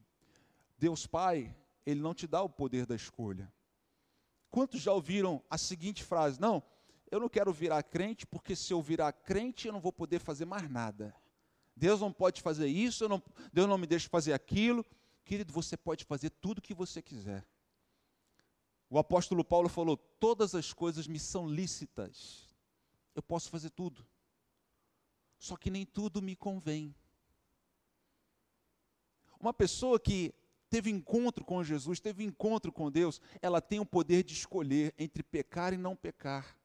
Deus 0.79 1.07
Pai, 1.07 1.55
ele 1.85 2.01
não 2.01 2.15
te 2.15 2.27
dá 2.27 2.43
o 2.43 2.49
poder 2.49 2.87
da 2.87 2.95
escolha. 2.95 3.53
Quantos 4.51 4.81
já 4.81 4.93
ouviram 4.93 5.43
a 5.51 5.59
seguinte 5.59 6.05
frase? 6.05 6.41
Não, 6.41 6.63
eu 7.11 7.19
não 7.19 7.29
quero 7.29 7.53
virar 7.53 7.83
crente, 7.83 8.27
porque 8.27 8.55
se 8.55 8.73
eu 8.73 8.81
virar 8.81 9.13
crente, 9.13 9.67
eu 9.67 9.73
não 9.73 9.81
vou 9.81 9.93
poder 9.93 10.21
fazer 10.21 10.45
mais 10.45 10.71
nada. 10.71 11.15
Deus 11.77 12.01
não 12.01 12.13
pode 12.13 12.41
fazer 12.41 12.69
isso, 12.69 13.09
não, 13.09 13.23
Deus 13.53 13.69
não 13.69 13.79
me 13.79 13.87
deixa 13.87 14.09
fazer 14.09 14.33
aquilo. 14.33 14.85
Querido, 15.25 15.53
você 15.53 15.77
pode 15.77 16.05
fazer 16.05 16.31
tudo 16.31 16.59
o 16.59 16.63
que 16.63 16.75
você 16.75 17.03
quiser. 17.03 17.45
O 18.89 18.99
apóstolo 18.99 19.45
Paulo 19.45 19.69
falou: 19.69 19.97
todas 19.97 20.55
as 20.55 20.73
coisas 20.73 21.09
me 21.09 21.19
são 21.19 21.49
lícitas. 21.49 22.55
Eu 23.15 23.23
posso 23.23 23.51
fazer 23.51 23.71
tudo. 23.71 24.07
Só 25.45 25.59
que 25.59 25.69
nem 25.69 25.85
tudo 25.85 26.23
me 26.23 26.35
convém. 26.35 26.95
Uma 29.39 29.53
pessoa 29.53 30.01
que 30.01 30.33
teve 30.71 30.89
encontro 30.89 31.45
com 31.45 31.63
Jesus, 31.63 32.01
teve 32.01 32.25
encontro 32.25 32.73
com 32.73 32.91
Deus, 32.91 33.21
ela 33.43 33.61
tem 33.61 33.79
o 33.79 33.85
poder 33.85 34.23
de 34.23 34.33
escolher 34.33 34.95
entre 34.99 35.23
pecar 35.23 35.75
e 35.75 35.77
não 35.77 35.95
pecar. 35.95 36.57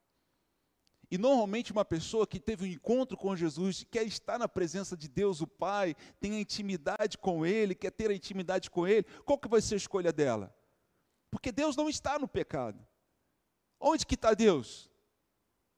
E 1.12 1.18
normalmente 1.18 1.74
uma 1.74 1.84
pessoa 1.84 2.26
que 2.26 2.40
teve 2.40 2.64
um 2.64 2.72
encontro 2.72 3.18
com 3.18 3.36
Jesus, 3.36 3.86
quer 3.92 4.04
estar 4.08 4.40
na 4.40 4.48
presença 4.48 4.96
de 4.96 5.10
Deus, 5.10 5.42
o 5.42 5.48
Pai, 5.48 5.94
tem 6.18 6.36
a 6.36 6.40
intimidade 6.40 7.18
com 7.18 7.46
Ele, 7.46 7.76
quer 7.76 7.92
ter 7.92 8.10
a 8.10 8.16
intimidade 8.16 8.70
com 8.70 8.88
Ele, 8.88 9.06
qual 9.26 9.38
que 9.38 9.50
vai 9.50 9.60
ser 9.60 9.74
a 9.74 9.78
escolha 9.78 10.14
dela? 10.14 10.56
Porque 11.30 11.52
Deus 11.52 11.76
não 11.76 11.90
está 11.90 12.18
no 12.18 12.30
pecado. 12.30 12.80
Onde 13.78 14.06
que 14.06 14.16
está 14.16 14.34
Deus? 14.34 14.89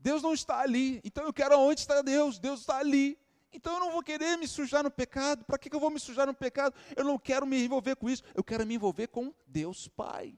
Deus 0.02 0.22
não 0.22 0.34
está 0.34 0.60
ali. 0.60 1.00
Então 1.04 1.24
eu 1.26 1.34
quero 1.34 1.58
onde 1.60 1.82
está 1.82 2.02
Deus. 2.02 2.40
Deus 2.40 2.62
está 2.62 2.78
ali. 2.78 3.18
Então 3.54 3.74
eu 3.74 3.80
não 3.80 3.92
vou 3.92 4.02
querer 4.02 4.38
me 4.38 4.48
sujar 4.48 4.84
no 4.84 4.92
pecado. 4.92 5.44
Para 5.46 5.58
que, 5.58 5.74
eu 5.74 5.80
vou 5.80 5.90
me 5.90 6.00
sujar 6.00 6.26
no 6.26 6.34
pecado? 6.34 6.76
Eu 6.96 7.04
não 7.04 7.20
quero 7.20 7.46
me 7.46 7.64
envolver 7.64 7.96
com 7.96 8.10
isso. 8.10 8.24
Eu 8.34 8.44
quero 8.44 8.66
me 8.66 8.76
envolver 8.76 9.08
com 9.08 9.34
Deus 9.46 9.88
Pai. 9.88 10.38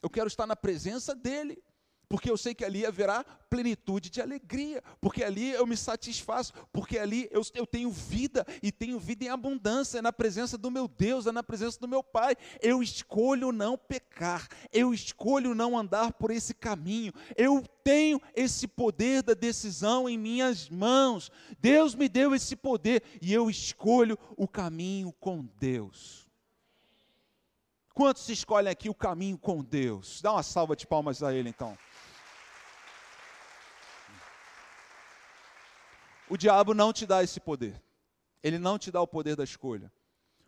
Eu 0.00 0.10
quero 0.10 0.26
estar 0.26 0.46
na 0.46 0.56
presença 0.56 1.14
dEle 1.14 1.62
porque 2.12 2.30
eu 2.30 2.36
sei 2.36 2.54
que 2.54 2.62
ali 2.62 2.84
haverá 2.84 3.24
plenitude 3.48 4.10
de 4.10 4.20
alegria, 4.20 4.84
porque 5.00 5.24
ali 5.24 5.52
eu 5.52 5.66
me 5.66 5.74
satisfaço, 5.74 6.52
porque 6.70 6.98
ali 6.98 7.26
eu, 7.30 7.40
eu 7.54 7.66
tenho 7.66 7.90
vida 7.90 8.46
e 8.62 8.70
tenho 8.70 8.98
vida 8.98 9.24
em 9.24 9.28
abundância, 9.30 9.96
é 9.96 10.02
na 10.02 10.12
presença 10.12 10.58
do 10.58 10.70
meu 10.70 10.86
Deus, 10.86 11.26
é 11.26 11.32
na 11.32 11.42
presença 11.42 11.80
do 11.80 11.88
meu 11.88 12.02
Pai. 12.02 12.36
Eu 12.60 12.82
escolho 12.82 13.50
não 13.50 13.78
pecar, 13.78 14.46
eu 14.70 14.92
escolho 14.92 15.54
não 15.54 15.78
andar 15.78 16.12
por 16.12 16.30
esse 16.30 16.52
caminho, 16.52 17.14
eu 17.34 17.64
tenho 17.82 18.20
esse 18.36 18.68
poder 18.68 19.22
da 19.22 19.32
decisão 19.32 20.06
em 20.06 20.18
minhas 20.18 20.68
mãos. 20.68 21.32
Deus 21.60 21.94
me 21.94 22.10
deu 22.10 22.34
esse 22.34 22.54
poder 22.54 23.02
e 23.22 23.32
eu 23.32 23.48
escolho 23.48 24.18
o 24.36 24.46
caminho 24.46 25.14
com 25.18 25.48
Deus. 25.58 26.28
Quantos 27.94 28.28
escolhem 28.28 28.70
aqui 28.70 28.90
o 28.90 28.94
caminho 28.94 29.38
com 29.38 29.64
Deus? 29.64 30.20
Dá 30.22 30.32
uma 30.32 30.42
salva 30.42 30.76
de 30.76 30.86
palmas 30.86 31.22
a 31.22 31.34
Ele 31.34 31.48
então. 31.48 31.74
O 36.32 36.36
diabo 36.38 36.72
não 36.72 36.94
te 36.94 37.04
dá 37.04 37.22
esse 37.22 37.38
poder. 37.38 37.78
Ele 38.42 38.58
não 38.58 38.78
te 38.78 38.90
dá 38.90 39.02
o 39.02 39.06
poder 39.06 39.36
da 39.36 39.44
escolha. 39.44 39.92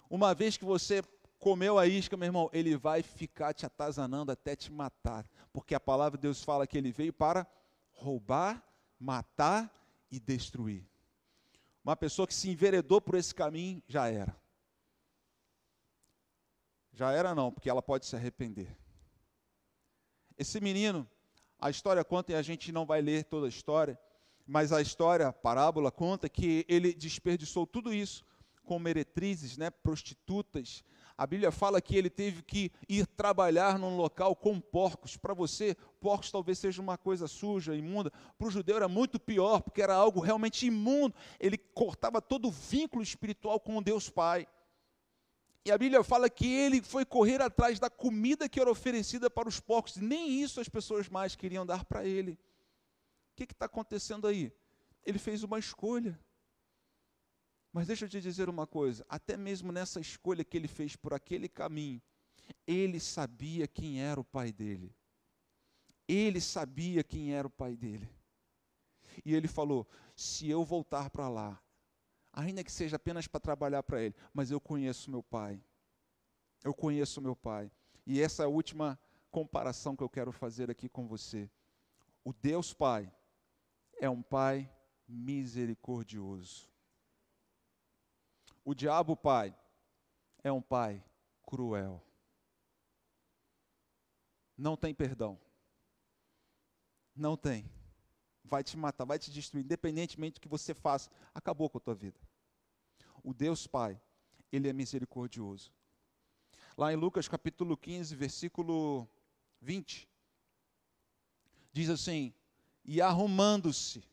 Uma 0.08 0.34
vez 0.34 0.56
que 0.56 0.64
você 0.64 1.02
comeu 1.38 1.78
a 1.78 1.86
isca, 1.86 2.16
meu 2.16 2.24
irmão, 2.24 2.48
ele 2.54 2.74
vai 2.74 3.02
ficar 3.02 3.52
te 3.52 3.66
atazanando 3.66 4.32
até 4.32 4.56
te 4.56 4.72
matar. 4.72 5.28
Porque 5.52 5.74
a 5.74 5.78
palavra 5.78 6.16
de 6.16 6.22
Deus 6.22 6.42
fala 6.42 6.66
que 6.66 6.78
ele 6.78 6.90
veio 6.90 7.12
para 7.12 7.46
roubar, 7.92 8.66
matar 8.98 9.70
e 10.10 10.18
destruir. 10.18 10.88
Uma 11.84 11.94
pessoa 11.94 12.26
que 12.26 12.32
se 12.32 12.48
enveredou 12.48 12.98
por 12.98 13.14
esse 13.16 13.34
caminho, 13.34 13.82
já 13.86 14.08
era. 14.08 14.34
Já 16.94 17.12
era 17.12 17.34
não, 17.34 17.52
porque 17.52 17.68
ela 17.68 17.82
pode 17.82 18.06
se 18.06 18.16
arrepender. 18.16 18.74
Esse 20.38 20.62
menino, 20.62 21.06
a 21.60 21.68
história 21.68 22.02
conta 22.02 22.32
e 22.32 22.36
a 22.36 22.40
gente 22.40 22.72
não 22.72 22.86
vai 22.86 23.02
ler 23.02 23.24
toda 23.24 23.44
a 23.44 23.50
história, 23.50 24.00
mas 24.46 24.72
a 24.72 24.80
história, 24.80 25.28
a 25.28 25.32
parábola, 25.32 25.90
conta 25.90 26.28
que 26.28 26.64
ele 26.68 26.92
desperdiçou 26.92 27.66
tudo 27.66 27.92
isso 27.92 28.24
com 28.64 28.78
meretrizes, 28.78 29.56
né, 29.56 29.70
prostitutas. 29.70 30.82
A 31.16 31.26
Bíblia 31.26 31.52
fala 31.52 31.80
que 31.80 31.96
ele 31.96 32.10
teve 32.10 32.42
que 32.42 32.72
ir 32.88 33.06
trabalhar 33.06 33.78
num 33.78 33.96
local 33.96 34.34
com 34.34 34.60
porcos. 34.60 35.16
Para 35.16 35.32
você, 35.32 35.76
porcos 36.00 36.30
talvez 36.30 36.58
seja 36.58 36.82
uma 36.82 36.98
coisa 36.98 37.28
suja, 37.28 37.76
imunda. 37.76 38.10
Para 38.36 38.48
o 38.48 38.50
judeu 38.50 38.76
era 38.76 38.88
muito 38.88 39.20
pior, 39.20 39.60
porque 39.62 39.80
era 39.80 39.94
algo 39.94 40.18
realmente 40.20 40.66
imundo. 40.66 41.14
Ele 41.38 41.56
cortava 41.56 42.20
todo 42.20 42.48
o 42.48 42.50
vínculo 42.50 43.02
espiritual 43.02 43.60
com 43.60 43.80
Deus 43.80 44.10
Pai. 44.10 44.48
E 45.64 45.70
a 45.70 45.78
Bíblia 45.78 46.02
fala 46.02 46.28
que 46.28 46.52
ele 46.52 46.82
foi 46.82 47.04
correr 47.04 47.40
atrás 47.40 47.78
da 47.78 47.88
comida 47.88 48.48
que 48.48 48.60
era 48.60 48.70
oferecida 48.70 49.30
para 49.30 49.48
os 49.48 49.60
porcos. 49.60 49.96
Nem 49.96 50.42
isso 50.42 50.60
as 50.60 50.68
pessoas 50.68 51.08
mais 51.08 51.36
queriam 51.36 51.64
dar 51.64 51.84
para 51.84 52.04
ele. 52.04 52.36
O 53.34 53.36
que 53.36 53.52
está 53.52 53.66
acontecendo 53.66 54.28
aí? 54.28 54.52
Ele 55.04 55.18
fez 55.18 55.42
uma 55.42 55.58
escolha. 55.58 56.18
Mas 57.72 57.88
deixa 57.88 58.04
eu 58.04 58.08
te 58.08 58.20
dizer 58.20 58.48
uma 58.48 58.64
coisa: 58.64 59.04
até 59.08 59.36
mesmo 59.36 59.72
nessa 59.72 59.98
escolha 59.98 60.44
que 60.44 60.56
ele 60.56 60.68
fez 60.68 60.94
por 60.94 61.12
aquele 61.12 61.48
caminho, 61.48 62.00
ele 62.64 63.00
sabia 63.00 63.66
quem 63.66 64.00
era 64.00 64.20
o 64.20 64.24
pai 64.24 64.52
dele. 64.52 64.94
Ele 66.06 66.40
sabia 66.40 67.02
quem 67.02 67.34
era 67.34 67.48
o 67.48 67.50
pai 67.50 67.74
dele. 67.74 68.08
E 69.24 69.34
ele 69.34 69.48
falou: 69.48 69.84
se 70.14 70.48
eu 70.48 70.64
voltar 70.64 71.10
para 71.10 71.28
lá, 71.28 71.60
ainda 72.32 72.62
que 72.62 72.70
seja 72.70 72.94
apenas 72.94 73.26
para 73.26 73.40
trabalhar 73.40 73.82
para 73.82 74.00
ele, 74.00 74.14
mas 74.32 74.52
eu 74.52 74.60
conheço 74.60 75.10
meu 75.10 75.24
pai. 75.24 75.60
Eu 76.62 76.72
conheço 76.72 77.20
meu 77.20 77.34
pai. 77.34 77.68
E 78.06 78.20
essa 78.20 78.44
é 78.44 78.46
a 78.46 78.48
última 78.48 78.96
comparação 79.28 79.96
que 79.96 80.04
eu 80.04 80.08
quero 80.08 80.30
fazer 80.30 80.70
aqui 80.70 80.88
com 80.88 81.08
você. 81.08 81.50
O 82.24 82.32
Deus 82.32 82.72
Pai 82.72 83.12
é 84.04 84.10
um 84.10 84.22
Pai 84.22 84.70
misericordioso. 85.08 86.68
O 88.62 88.74
diabo 88.74 89.16
Pai 89.16 89.56
é 90.42 90.52
um 90.52 90.60
Pai 90.60 91.02
cruel. 91.42 92.04
Não 94.56 94.76
tem 94.76 94.94
perdão. 94.94 95.40
Não 97.16 97.34
tem. 97.36 97.70
Vai 98.44 98.62
te 98.62 98.76
matar, 98.76 99.06
vai 99.06 99.18
te 99.18 99.30
destruir, 99.30 99.64
independentemente 99.64 100.34
do 100.34 100.40
que 100.40 100.48
você 100.48 100.74
faça, 100.74 101.10
acabou 101.34 101.70
com 101.70 101.78
a 101.78 101.80
tua 101.80 101.94
vida. 101.94 102.20
O 103.22 103.32
Deus 103.32 103.66
Pai, 103.66 103.98
Ele 104.52 104.68
é 104.68 104.72
misericordioso. 104.72 105.72
Lá 106.76 106.92
em 106.92 106.96
Lucas 106.96 107.26
capítulo 107.26 107.74
15, 107.74 108.14
versículo 108.14 109.08
20, 109.62 110.06
diz 111.72 111.88
assim: 111.88 112.34
E 112.84 113.00
arrumando-se, 113.00 114.04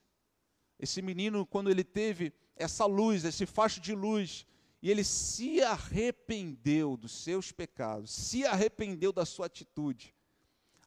esse 0.79 1.01
menino, 1.01 1.45
quando 1.45 1.69
ele 1.69 1.84
teve 1.84 2.34
essa 2.55 2.86
luz, 2.86 3.25
esse 3.25 3.45
facho 3.45 3.79
de 3.79 3.93
luz, 3.93 4.45
e 4.81 4.89
ele 4.89 5.03
se 5.03 5.62
arrependeu 5.62 6.97
dos 6.97 7.12
seus 7.12 7.51
pecados, 7.51 8.12
se 8.12 8.45
arrependeu 8.45 9.12
da 9.12 9.25
sua 9.25 9.45
atitude. 9.45 10.15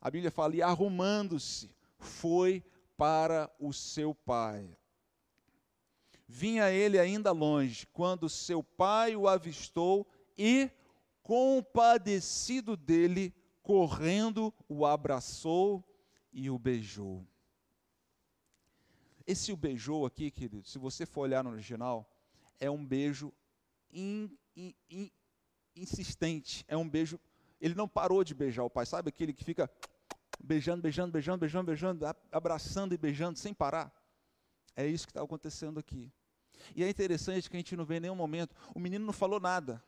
A 0.00 0.10
Bíblia 0.10 0.30
fala, 0.30 0.56
e 0.56 0.62
arrumando-se, 0.62 1.74
foi 1.98 2.64
para 2.96 3.50
o 3.58 3.72
seu 3.72 4.14
pai. 4.14 4.76
Vinha 6.26 6.70
ele 6.70 6.98
ainda 6.98 7.30
longe, 7.32 7.86
quando 7.92 8.28
seu 8.28 8.62
pai 8.62 9.14
o 9.14 9.28
avistou 9.28 10.06
e, 10.36 10.70
compadecido 11.22 12.76
dele, 12.76 13.32
correndo, 13.62 14.52
o 14.68 14.84
abraçou 14.84 15.84
e 16.32 16.50
o 16.50 16.58
beijou. 16.58 17.26
Esse 19.26 19.52
o 19.52 19.56
beijou 19.56 20.04
aqui, 20.04 20.30
querido, 20.30 20.62
se 20.64 20.78
você 20.78 21.06
for 21.06 21.22
olhar 21.22 21.42
no 21.42 21.50
original, 21.50 22.10
é 22.60 22.70
um 22.70 22.84
beijo 22.84 23.32
in, 23.90 24.30
in, 24.54 24.74
in, 24.90 25.10
insistente, 25.74 26.64
é 26.68 26.76
um 26.76 26.88
beijo. 26.88 27.18
Ele 27.60 27.74
não 27.74 27.88
parou 27.88 28.22
de 28.22 28.34
beijar 28.34 28.64
o 28.64 28.70
pai, 28.70 28.84
sabe 28.84 29.08
aquele 29.08 29.32
que 29.32 29.44
fica 29.44 29.70
beijando, 30.42 30.82
beijando, 30.82 31.12
beijando, 31.12 31.38
beijando, 31.38 31.66
beijando, 31.66 32.06
abraçando 32.30 32.94
e 32.94 32.98
beijando 32.98 33.38
sem 33.38 33.54
parar. 33.54 33.92
É 34.76 34.86
isso 34.86 35.06
que 35.06 35.10
está 35.10 35.22
acontecendo 35.22 35.78
aqui. 35.78 36.12
E 36.74 36.84
é 36.84 36.88
interessante 36.88 37.48
que 37.48 37.56
a 37.56 37.58
gente 37.58 37.76
não 37.76 37.84
vê 37.84 37.96
em 37.96 38.00
nenhum 38.00 38.14
momento. 38.14 38.54
O 38.74 38.80
menino 38.80 39.04
não 39.04 39.12
falou 39.12 39.40
nada. 39.40 39.82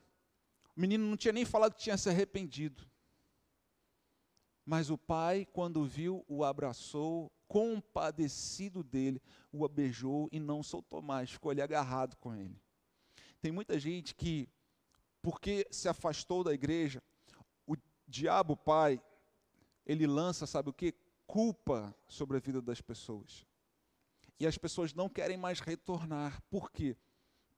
O 0.77 0.81
menino 0.81 1.07
não 1.07 1.17
tinha 1.17 1.33
nem 1.33 1.45
falado 1.45 1.75
que 1.75 1.83
tinha 1.83 1.97
se 1.97 2.09
arrependido. 2.09 2.87
Mas 4.67 4.91
o 4.91 4.99
pai, 4.99 5.47
quando 5.53 5.85
viu, 5.85 6.25
o 6.27 6.43
abraçou, 6.43 7.31
compadecido 7.47 8.83
dele, 8.83 9.23
o 9.53 9.67
beijou 9.69 10.29
e 10.33 10.41
não 10.41 10.61
soltou 10.61 11.01
mais, 11.01 11.31
ficou 11.31 11.53
ali 11.53 11.63
agarrado 11.63 12.17
com 12.17 12.35
ele. 12.35 12.61
Tem 13.41 13.53
muita 13.53 13.79
gente 13.79 14.13
que, 14.13 14.49
porque 15.23 15.69
se 15.71 15.89
afastou 15.89 16.43
da 16.43 16.53
igreja, 16.53 17.01
o 17.65 17.77
diabo, 18.09 18.57
pai, 18.57 19.01
ele 19.87 20.05
lança, 20.05 20.49
sabe 20.49 20.71
o 20.71 20.75
que? 20.75 20.93
Culpa 21.29 21.95
sobre 22.09 22.37
a 22.37 22.41
vida 22.41 22.61
das 22.61 22.81
pessoas. 22.81 23.47
E 24.41 24.49
as 24.49 24.59
pessoas 24.59 24.93
não 24.93 25.09
querem 25.09 25.37
mais 25.37 25.61
retornar. 25.61 26.43
Por 26.51 26.73
quê? 26.73 26.97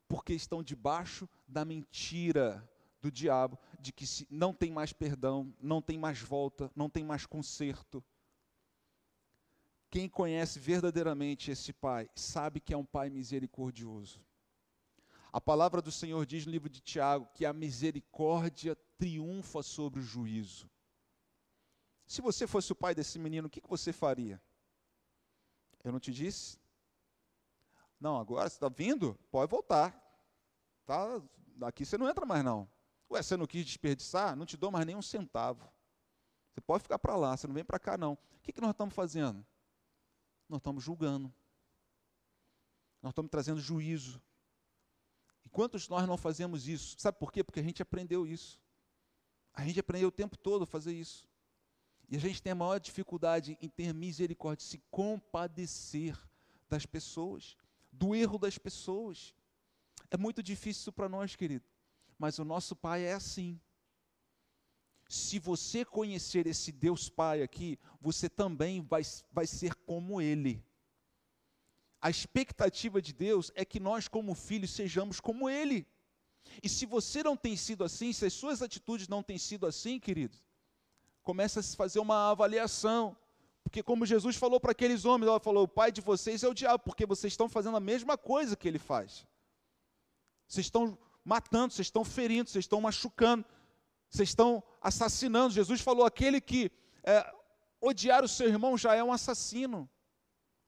Porque 0.07 0.35
estão 0.35 0.63
debaixo 0.63 1.27
da 1.47 1.65
mentira 1.65 2.69
do 3.01 3.11
diabo 3.11 3.59
de 3.81 3.93
que 3.93 4.05
não 4.31 4.53
tem 4.53 4.71
mais 4.71 4.93
perdão, 4.93 5.55
não 5.61 5.81
tem 5.81 5.99
mais 5.99 6.21
volta, 6.21 6.71
não 6.75 6.91
tem 6.91 7.05
mais 7.05 7.27
conserto. 7.27 8.03
Quem 9.91 10.09
conhece 10.09 10.59
verdadeiramente 10.59 11.51
esse 11.51 11.73
pai 11.73 12.11
sabe 12.15 12.61
que 12.61 12.75
é 12.75 12.77
um 12.77 12.85
pai 12.85 13.09
misericordioso. 13.09 14.21
A 15.33 15.41
palavra 15.41 15.81
do 15.81 15.93
Senhor 15.93 16.25
diz 16.27 16.45
no 16.45 16.53
livro 16.53 16.69
de 16.69 16.81
Tiago 16.81 17.29
que 17.35 17.45
a 17.45 17.53
misericórdia 17.53 18.77
triunfa 18.97 19.63
sobre 19.63 20.01
o 20.01 20.03
juízo. 20.03 20.71
Se 22.07 22.23
você 22.23 22.47
fosse 22.47 22.73
o 22.73 22.77
pai 22.77 22.95
desse 22.95 23.19
menino, 23.19 23.47
o 23.47 23.51
que, 23.51 23.61
você 23.69 23.93
faria? 23.93 24.41
Eu 25.85 25.93
não 25.93 26.01
te 26.01 26.13
disse? 26.13 26.59
Não, 28.01 28.19
agora 28.19 28.49
você 28.49 28.57
está 28.57 28.69
vindo? 28.69 29.15
Pode 29.31 29.51
voltar. 29.51 29.95
Tá, 30.87 31.23
aqui 31.63 31.85
você 31.85 31.99
não 31.99 32.09
entra 32.09 32.25
mais 32.25 32.43
não. 32.43 32.69
Ué, 33.11 33.23
você 33.23 33.37
não 33.37 33.47
quis 33.47 33.65
desperdiçar? 33.65 34.37
Não 34.37 34.45
te 34.45 34.57
dou 34.57 34.71
mais 34.71 34.85
nem 34.85 34.95
um 34.95 35.03
centavo. 35.03 35.71
Você 36.53 36.61
pode 36.61 36.83
ficar 36.83 36.99
para 36.99 37.17
lá, 37.17 37.37
você 37.37 37.47
não 37.47 37.55
vem 37.55 37.65
para 37.65 37.79
cá 37.79 37.97
não. 37.97 38.13
O 38.13 38.41
que, 38.43 38.53
que 38.53 38.61
nós 38.61 38.71
estamos 38.71 38.95
fazendo? 38.95 39.47
Nós 40.49 40.59
estamos 40.59 40.83
julgando. 40.83 41.33
Nós 43.01 43.13
estamos 43.13 43.31
trazendo 43.31 43.61
juízo. 43.61 44.21
E 45.45 45.49
quantos 45.49 45.89
nós 45.89 46.07
não 46.07 46.17
fazemos 46.17 46.67
isso? 46.67 46.97
Sabe 46.99 47.19
por 47.19 47.33
quê? 47.33 47.43
Porque 47.45 47.61
a 47.61 47.63
gente 47.63 47.81
aprendeu 47.81 48.27
isso. 48.27 48.61
A 49.55 49.65
gente 49.65 49.81
aprendeu 49.81 50.09
o 50.09 50.13
tempo 50.13 50.37
todo 50.37 50.65
a 50.65 50.67
fazer 50.67 50.93
isso. 50.93 51.27
E 52.09 52.17
a 52.17 52.21
gente 52.21 52.43
tem 52.43 52.53
a 52.53 52.55
maior 52.55 52.79
dificuldade 52.79 53.57
em 53.61 53.69
ter 53.69 53.93
misericórdia, 53.93 54.67
se 54.67 54.79
compadecer 54.91 56.19
das 56.69 56.87
pessoas, 56.87 57.57
do 57.93 58.15
erro 58.15 58.39
das 58.39 58.59
pessoas. 58.59 59.35
É 60.11 60.17
muito 60.17 60.43
difícil 60.43 60.93
para 60.93 61.09
nós, 61.09 61.37
querido. 61.37 61.65
Mas 62.19 62.39
o 62.39 62.45
nosso 62.45 62.75
Pai 62.75 63.05
é 63.05 63.13
assim. 63.13 63.61
Se 65.09 65.39
você 65.39 65.85
conhecer 65.85 66.47
esse 66.47 66.71
Deus 66.71 67.09
Pai 67.09 67.43
aqui, 67.43 67.79
você 68.01 68.29
também 68.29 68.83
vai, 68.83 69.03
vai 69.31 69.47
ser 69.47 69.75
como 69.75 70.21
Ele. 70.21 70.63
A 72.01 72.11
expectativa 72.11 73.01
de 73.01 73.13
Deus 73.13 73.51
é 73.55 73.65
que 73.65 73.81
nós, 73.81 74.07
como 74.09 74.35
filhos, 74.35 74.71
sejamos 74.71 75.21
como 75.21 75.49
Ele. 75.49 75.87
E 76.63 76.69
se 76.69 76.87
você 76.87 77.23
não 77.23 77.37
tem 77.37 77.57
sido 77.57 77.85
assim, 77.85 78.13
se 78.13 78.27
as 78.27 78.33
suas 78.33 78.63
atitudes 78.63 79.09
não 79.09 79.23
têm 79.23 79.39
sido 79.39 79.67
assim, 79.67 79.99
querido, 79.99 80.37
começa 81.23 81.61
a 81.61 81.63
se 81.63 81.77
fazer 81.77 82.01
uma 82.01 82.31
avaliação. 82.31 83.17
Porque 83.63 83.83
como 83.83 84.07
Jesus 84.07 84.37
falou 84.37 84.59
para 84.59 84.73
aqueles 84.73 85.05
homens, 85.05 85.29
ela 85.29 85.41
falou, 85.41 85.65
o 85.65 85.69
pai 85.69 85.93
de 85.93 86.01
vocês 86.01 86.43
é 86.43 86.49
o 86.49 86.55
diabo, 86.55 86.85
porque 86.85 87.05
vocês 87.05 87.33
estão 87.33 87.49
fazendo 87.49 87.77
a 87.77 87.81
mesma 87.81 88.17
coisa 88.17 88.57
que 88.57 88.67
ele 88.67 88.79
faz. 88.79 89.27
Vocês 90.47 90.67
estão 90.67 90.99
matando, 91.29 91.75
vocês 91.75 91.89
estão 91.89 92.05
ferindo, 92.07 92.49
vocês 92.49 92.65
estão 92.65 92.81
machucando, 92.81 93.45
vocês 94.09 94.31
estão 94.31 94.63
assassinando. 94.81 95.53
Jesus 95.53 95.83
falou, 95.83 96.07
aquele 96.07 96.41
que 96.41 96.73
é, 97.05 97.35
odiar 97.79 98.25
o 98.25 98.29
seu 98.29 98.49
irmão 98.49 98.79
já 98.79 98.95
é 98.95 99.05
um 99.05 99.13
assassino. 99.13 99.87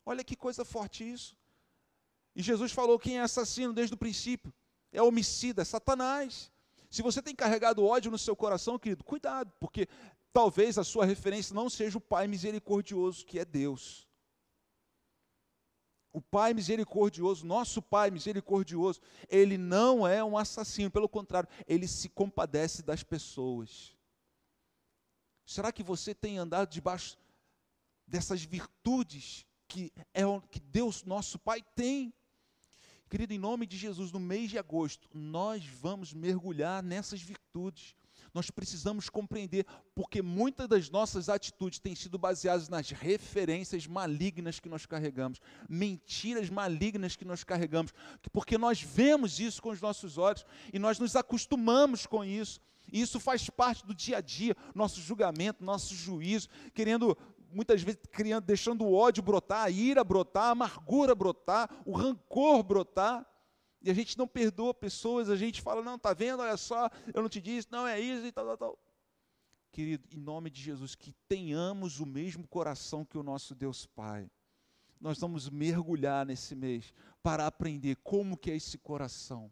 Olha 0.05 0.23
que 0.23 0.37
coisa 0.37 0.62
forte 0.62 1.11
isso. 1.11 1.35
E 2.37 2.42
Jesus 2.42 2.73
falou, 2.73 2.99
quem 2.99 3.18
é 3.18 3.23
assassino 3.23 3.73
desde 3.73 3.94
o 3.94 3.96
princípio? 3.96 4.53
É 4.92 5.01
homicida, 5.01 5.62
é 5.62 5.64
Satanás. 5.64 6.53
Se 6.90 7.01
você 7.01 7.23
tem 7.23 7.35
carregado 7.35 7.83
ódio 7.83 8.11
no 8.11 8.18
seu 8.18 8.37
coração, 8.37 8.79
querido, 8.79 9.03
cuidado, 9.03 9.51
porque 9.59 9.88
talvez 10.31 10.77
a 10.77 10.85
sua 10.85 11.07
referência 11.07 11.55
não 11.55 11.70
seja 11.70 11.96
o 11.96 12.03
Pai 12.03 12.29
misericordioso, 12.29 13.25
que 13.25 13.38
é 13.38 13.46
Deus. 13.46 14.07
O 16.12 16.20
Pai 16.20 16.53
misericordioso, 16.53 17.46
nosso 17.46 17.81
Pai 17.81 18.11
misericordioso, 18.11 19.01
ele 19.29 19.57
não 19.57 20.07
é 20.07 20.23
um 20.25 20.37
assassino, 20.37 20.90
pelo 20.90 21.08
contrário, 21.08 21.48
ele 21.67 21.87
se 21.87 22.08
compadece 22.08 22.83
das 22.83 23.02
pessoas. 23.02 23.96
Será 25.46 25.71
que 25.73 25.83
você 25.83 26.15
tem 26.15 26.38
andado 26.38 26.69
debaixo 26.71 27.19
dessas 28.06 28.42
virtudes 28.42 29.46
que 29.69 29.92
é 30.13 30.23
que 30.50 30.58
Deus, 30.58 31.04
nosso 31.04 31.38
Pai, 31.38 31.63
tem? 31.75 32.13
Querido, 33.08 33.33
em 33.33 33.38
nome 33.38 33.67
de 33.67 33.77
Jesus, 33.77 34.13
no 34.13 34.21
mês 34.21 34.50
de 34.50 34.58
agosto, 34.58 35.08
nós 35.13 35.65
vamos 35.65 36.13
mergulhar 36.13 36.83
nessas 36.83 37.21
virtudes 37.21 37.96
nós 38.33 38.50
precisamos 38.50 39.08
compreender, 39.08 39.66
porque 39.94 40.22
muitas 40.22 40.68
das 40.68 40.90
nossas 40.90 41.28
atitudes 41.28 41.78
têm 41.78 41.94
sido 41.94 42.18
baseadas 42.18 42.68
nas 42.68 42.90
referências 42.90 43.87
malignas 43.87 44.60
que 44.60 44.68
nós 44.68 44.87
carregamos, 44.87 45.40
mentiras 45.68 46.48
malignas 46.48 47.16
que 47.16 47.24
nós 47.24 47.44
carregamos, 47.44 47.92
porque 48.33 48.56
nós 48.56 48.83
vemos 48.83 49.40
isso 49.40 49.62
com 49.62 49.70
os 49.70 49.81
nossos 49.81 50.18
olhos 50.18 50.44
e 50.72 50.78
nós 50.78 50.98
nos 50.98 51.16
acostumamos 51.16 52.06
com 52.06 52.24
isso. 52.24 52.60
E 52.92 53.00
isso 53.00 53.20
faz 53.20 53.48
parte 53.48 53.87
do 53.87 53.94
dia 53.94 54.18
a 54.18 54.20
dia, 54.20 54.56
nosso 54.74 55.00
julgamento, 55.00 55.64
nosso 55.64 55.94
juízo, 55.94 56.48
querendo 56.74 57.16
muitas 57.52 57.83
vezes 57.83 58.00
criando, 58.12 58.44
deixando 58.44 58.85
o 58.85 58.94
ódio 58.94 59.22
brotar, 59.22 59.64
a 59.64 59.70
ira 59.70 60.04
brotar, 60.04 60.44
a 60.44 60.50
amargura 60.50 61.14
brotar, 61.14 61.68
o 61.85 61.92
rancor 61.92 62.62
brotar. 62.62 63.26
E 63.83 63.90
a 63.90 63.94
gente 63.94 64.18
não 64.18 64.28
perdoa 64.28 64.74
pessoas, 64.74 65.31
a 65.31 65.37
gente 65.37 65.62
fala, 65.62 65.83
não, 65.83 65.98
tá 65.98 66.12
vendo, 66.12 66.40
olha 66.40 66.56
só, 66.56 66.90
eu 67.14 67.22
não 67.22 67.28
te 67.28 67.40
disse, 67.40 67.68
não 67.70 67.87
é 67.87 67.98
isso 67.98 68.26
e 68.26 68.33
tal, 68.33 68.44
tal, 68.44 68.56
tal. 68.58 68.78
Querido, 69.72 70.06
em 70.12 70.18
nome 70.18 70.50
de 70.50 70.60
Jesus, 70.60 70.94
que 70.94 71.12
tenhamos 71.26 72.00
o 72.00 72.06
mesmo 72.06 72.46
coração 72.46 73.04
que 73.04 73.16
o 73.16 73.22
nosso 73.22 73.54
Deus 73.54 73.87
Pai. 73.87 74.31
Nós 75.00 75.18
vamos 75.18 75.48
mergulhar 75.48 76.26
nesse 76.26 76.54
mês 76.54 76.92
para 77.22 77.46
aprender 77.46 77.96
como 78.02 78.37
que 78.37 78.50
é 78.50 78.56
esse 78.56 78.76
coração. 78.76 79.50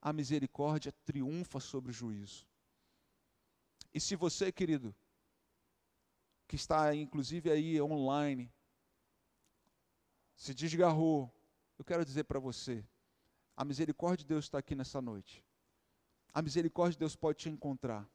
A 0.00 0.12
misericórdia 0.12 0.92
triunfa 1.04 1.58
sobre 1.58 1.90
o 1.90 1.94
juízo. 1.94 2.46
E 3.92 4.00
se 4.00 4.14
você, 4.14 4.52
querido, 4.52 4.94
que 6.46 6.54
está 6.54 6.94
inclusive 6.94 7.50
aí 7.50 7.80
online, 7.80 8.52
se 10.36 10.54
desgarrou, 10.54 11.32
eu 11.76 11.84
quero 11.84 12.04
dizer 12.04 12.24
para 12.24 12.38
você, 12.38 12.84
a 13.60 13.64
misericórdia 13.64 14.24
de 14.24 14.28
Deus 14.28 14.46
está 14.46 14.56
aqui 14.56 14.74
nessa 14.74 15.02
noite. 15.02 15.44
A 16.32 16.40
misericórdia 16.40 16.92
de 16.92 17.00
Deus 17.00 17.14
pode 17.14 17.40
te 17.40 17.50
encontrar. 17.50 18.08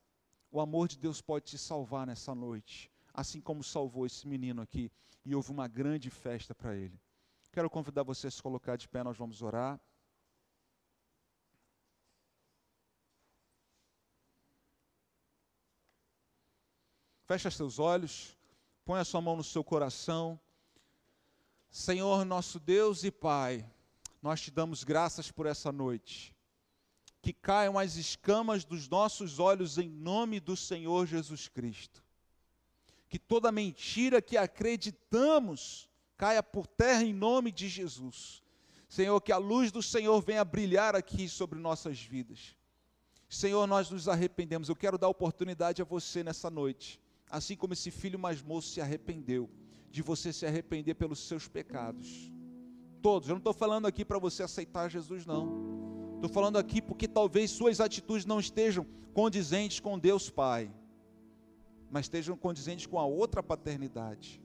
O 0.50 0.60
amor 0.60 0.88
de 0.88 0.98
Deus 0.98 1.22
pode 1.22 1.46
te 1.46 1.56
salvar 1.56 2.08
nessa 2.08 2.34
noite, 2.34 2.92
assim 3.14 3.40
como 3.40 3.64
salvou 3.64 4.08
esse 4.08 4.28
menino 4.28 4.64
aqui, 4.64 4.92
e 5.24 5.36
houve 5.36 5.52
uma 5.52 5.68
grande 5.68 6.10
festa 6.10 6.56
para 6.56 6.76
ele. 6.76 7.00
Quero 7.52 7.70
convidar 7.70 8.02
você 8.02 8.26
a 8.26 8.32
se 8.32 8.42
colocar 8.42 8.76
de 8.76 8.90
pé, 8.90 9.04
nós 9.04 9.16
vamos 9.18 9.44
orar. 9.44 9.80
Fecha 17.28 17.52
seus 17.52 17.78
olhos, 17.78 18.36
põe 18.84 19.00
a 19.00 19.06
sua 19.06 19.22
mão 19.22 19.36
no 19.36 19.44
seu 19.44 19.64
coração. 19.64 20.40
Senhor, 21.70 22.26
nosso 22.26 22.60
Deus 22.60 23.04
e 23.04 23.12
Pai, 23.12 23.64
nós 24.22 24.42
te 24.42 24.52
damos 24.52 24.84
graças 24.84 25.32
por 25.32 25.46
essa 25.46 25.72
noite 25.72 26.36
que 27.26 27.34
caiam 27.34 27.80
as 27.80 27.96
escamas 27.96 28.64
dos 28.64 28.88
nossos 28.88 29.40
olhos 29.40 29.80
em 29.80 29.90
nome 29.90 30.40
do 30.40 30.56
Senhor 30.56 31.08
Jesus 31.08 31.48
Cristo. 31.48 32.04
Que 33.10 33.18
toda 33.18 33.52
mentira 33.52 34.22
que 34.22 34.38
acreditamos 34.38 35.90
caia 36.16 36.44
por 36.44 36.68
terra 36.68 37.02
em 37.02 37.16
nome 37.16 37.52
de 37.52 37.68
Jesus. 37.68 38.44
Senhor, 38.88 39.20
que 39.22 39.32
a 39.32 39.38
luz 39.38 39.72
do 39.72 39.82
Senhor 39.82 40.22
venha 40.22 40.46
brilhar 40.46 40.96
aqui 40.96 41.28
sobre 41.28 41.58
nossas 41.58 42.00
vidas. 42.00 42.56
Senhor, 43.28 43.66
nós 43.66 43.90
nos 43.90 44.08
arrependemos. 44.08 44.70
Eu 44.70 44.76
quero 44.76 44.96
dar 44.96 45.10
oportunidade 45.10 45.82
a 45.82 45.86
você 45.86 46.24
nessa 46.24 46.52
noite, 46.52 47.02
assim 47.28 47.56
como 47.56 47.74
esse 47.74 47.90
filho 47.90 48.20
mais 48.20 48.40
moço 48.40 48.70
se 48.70 48.82
arrependeu, 48.82 49.50
de 49.90 50.04
você 50.04 50.32
se 50.32 50.46
arrepender 50.46 50.94
pelos 50.94 51.28
seus 51.28 51.48
pecados. 51.48 52.32
Todos, 53.06 53.30
eu 53.30 53.34
não 53.34 53.38
estou 53.38 53.54
falando 53.54 53.86
aqui 53.86 54.04
para 54.04 54.18
você 54.18 54.42
aceitar 54.42 54.90
Jesus, 54.90 55.28
não. 55.28 56.16
Estou 56.16 56.28
falando 56.28 56.58
aqui 56.58 56.82
porque 56.82 57.08
talvez 57.08 57.52
suas 57.52 57.80
atitudes 57.80 58.26
não 58.26 58.40
estejam 58.40 58.84
condizentes 59.14 59.80
com 59.80 60.00
Deus 60.00 60.28
Pai, 60.28 60.74
mas 61.92 62.06
estejam 62.08 62.36
condizentes 62.36 62.88
com 62.88 62.98
a 62.98 63.06
outra 63.06 63.44
paternidade. 63.44 64.42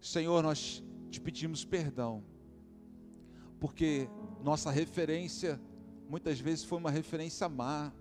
Senhor, 0.00 0.42
nós 0.42 0.82
te 1.10 1.20
pedimos 1.20 1.62
perdão, 1.62 2.24
porque 3.60 4.08
nossa 4.42 4.70
referência 4.70 5.60
muitas 6.08 6.40
vezes 6.40 6.64
foi 6.64 6.78
uma 6.78 6.90
referência 6.90 7.46
má, 7.50 7.92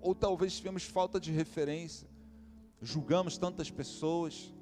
ou 0.00 0.16
talvez 0.16 0.56
tivemos 0.56 0.82
falta 0.82 1.20
de 1.20 1.30
referência, 1.30 2.08
julgamos 2.82 3.38
tantas 3.38 3.70
pessoas, 3.70 4.52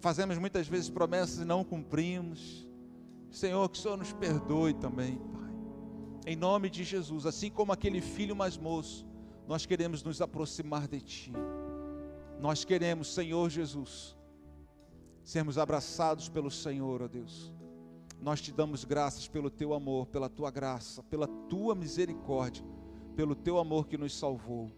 fazemos 0.00 0.36
muitas 0.36 0.66
vezes 0.66 0.90
promessas 0.90 1.38
e 1.38 1.44
não 1.44 1.62
cumprimos. 1.62 2.71
Senhor, 3.32 3.68
que 3.70 3.78
o 3.78 3.80
Senhor 3.80 3.96
nos 3.96 4.12
perdoe 4.12 4.74
também, 4.74 5.16
Pai. 5.16 5.50
Em 6.26 6.36
nome 6.36 6.68
de 6.68 6.84
Jesus, 6.84 7.24
assim 7.24 7.50
como 7.50 7.72
aquele 7.72 8.00
filho 8.00 8.36
mais 8.36 8.58
moço, 8.58 9.06
nós 9.48 9.64
queremos 9.64 10.02
nos 10.02 10.20
aproximar 10.20 10.86
de 10.86 11.00
Ti. 11.00 11.32
Nós 12.38 12.64
queremos, 12.64 13.12
Senhor 13.14 13.48
Jesus, 13.48 14.16
sermos 15.24 15.56
abraçados 15.56 16.28
pelo 16.28 16.50
Senhor, 16.50 17.02
ó 17.02 17.08
Deus. 17.08 17.52
Nós 18.20 18.40
te 18.40 18.52
damos 18.52 18.84
graças 18.84 19.26
pelo 19.26 19.50
Teu 19.50 19.72
amor, 19.72 20.06
pela 20.06 20.28
Tua 20.28 20.50
graça, 20.50 21.02
pela 21.02 21.26
Tua 21.26 21.74
misericórdia, 21.74 22.64
pelo 23.16 23.34
Teu 23.34 23.58
amor 23.58 23.88
que 23.88 23.96
nos 23.96 24.16
salvou. 24.16 24.70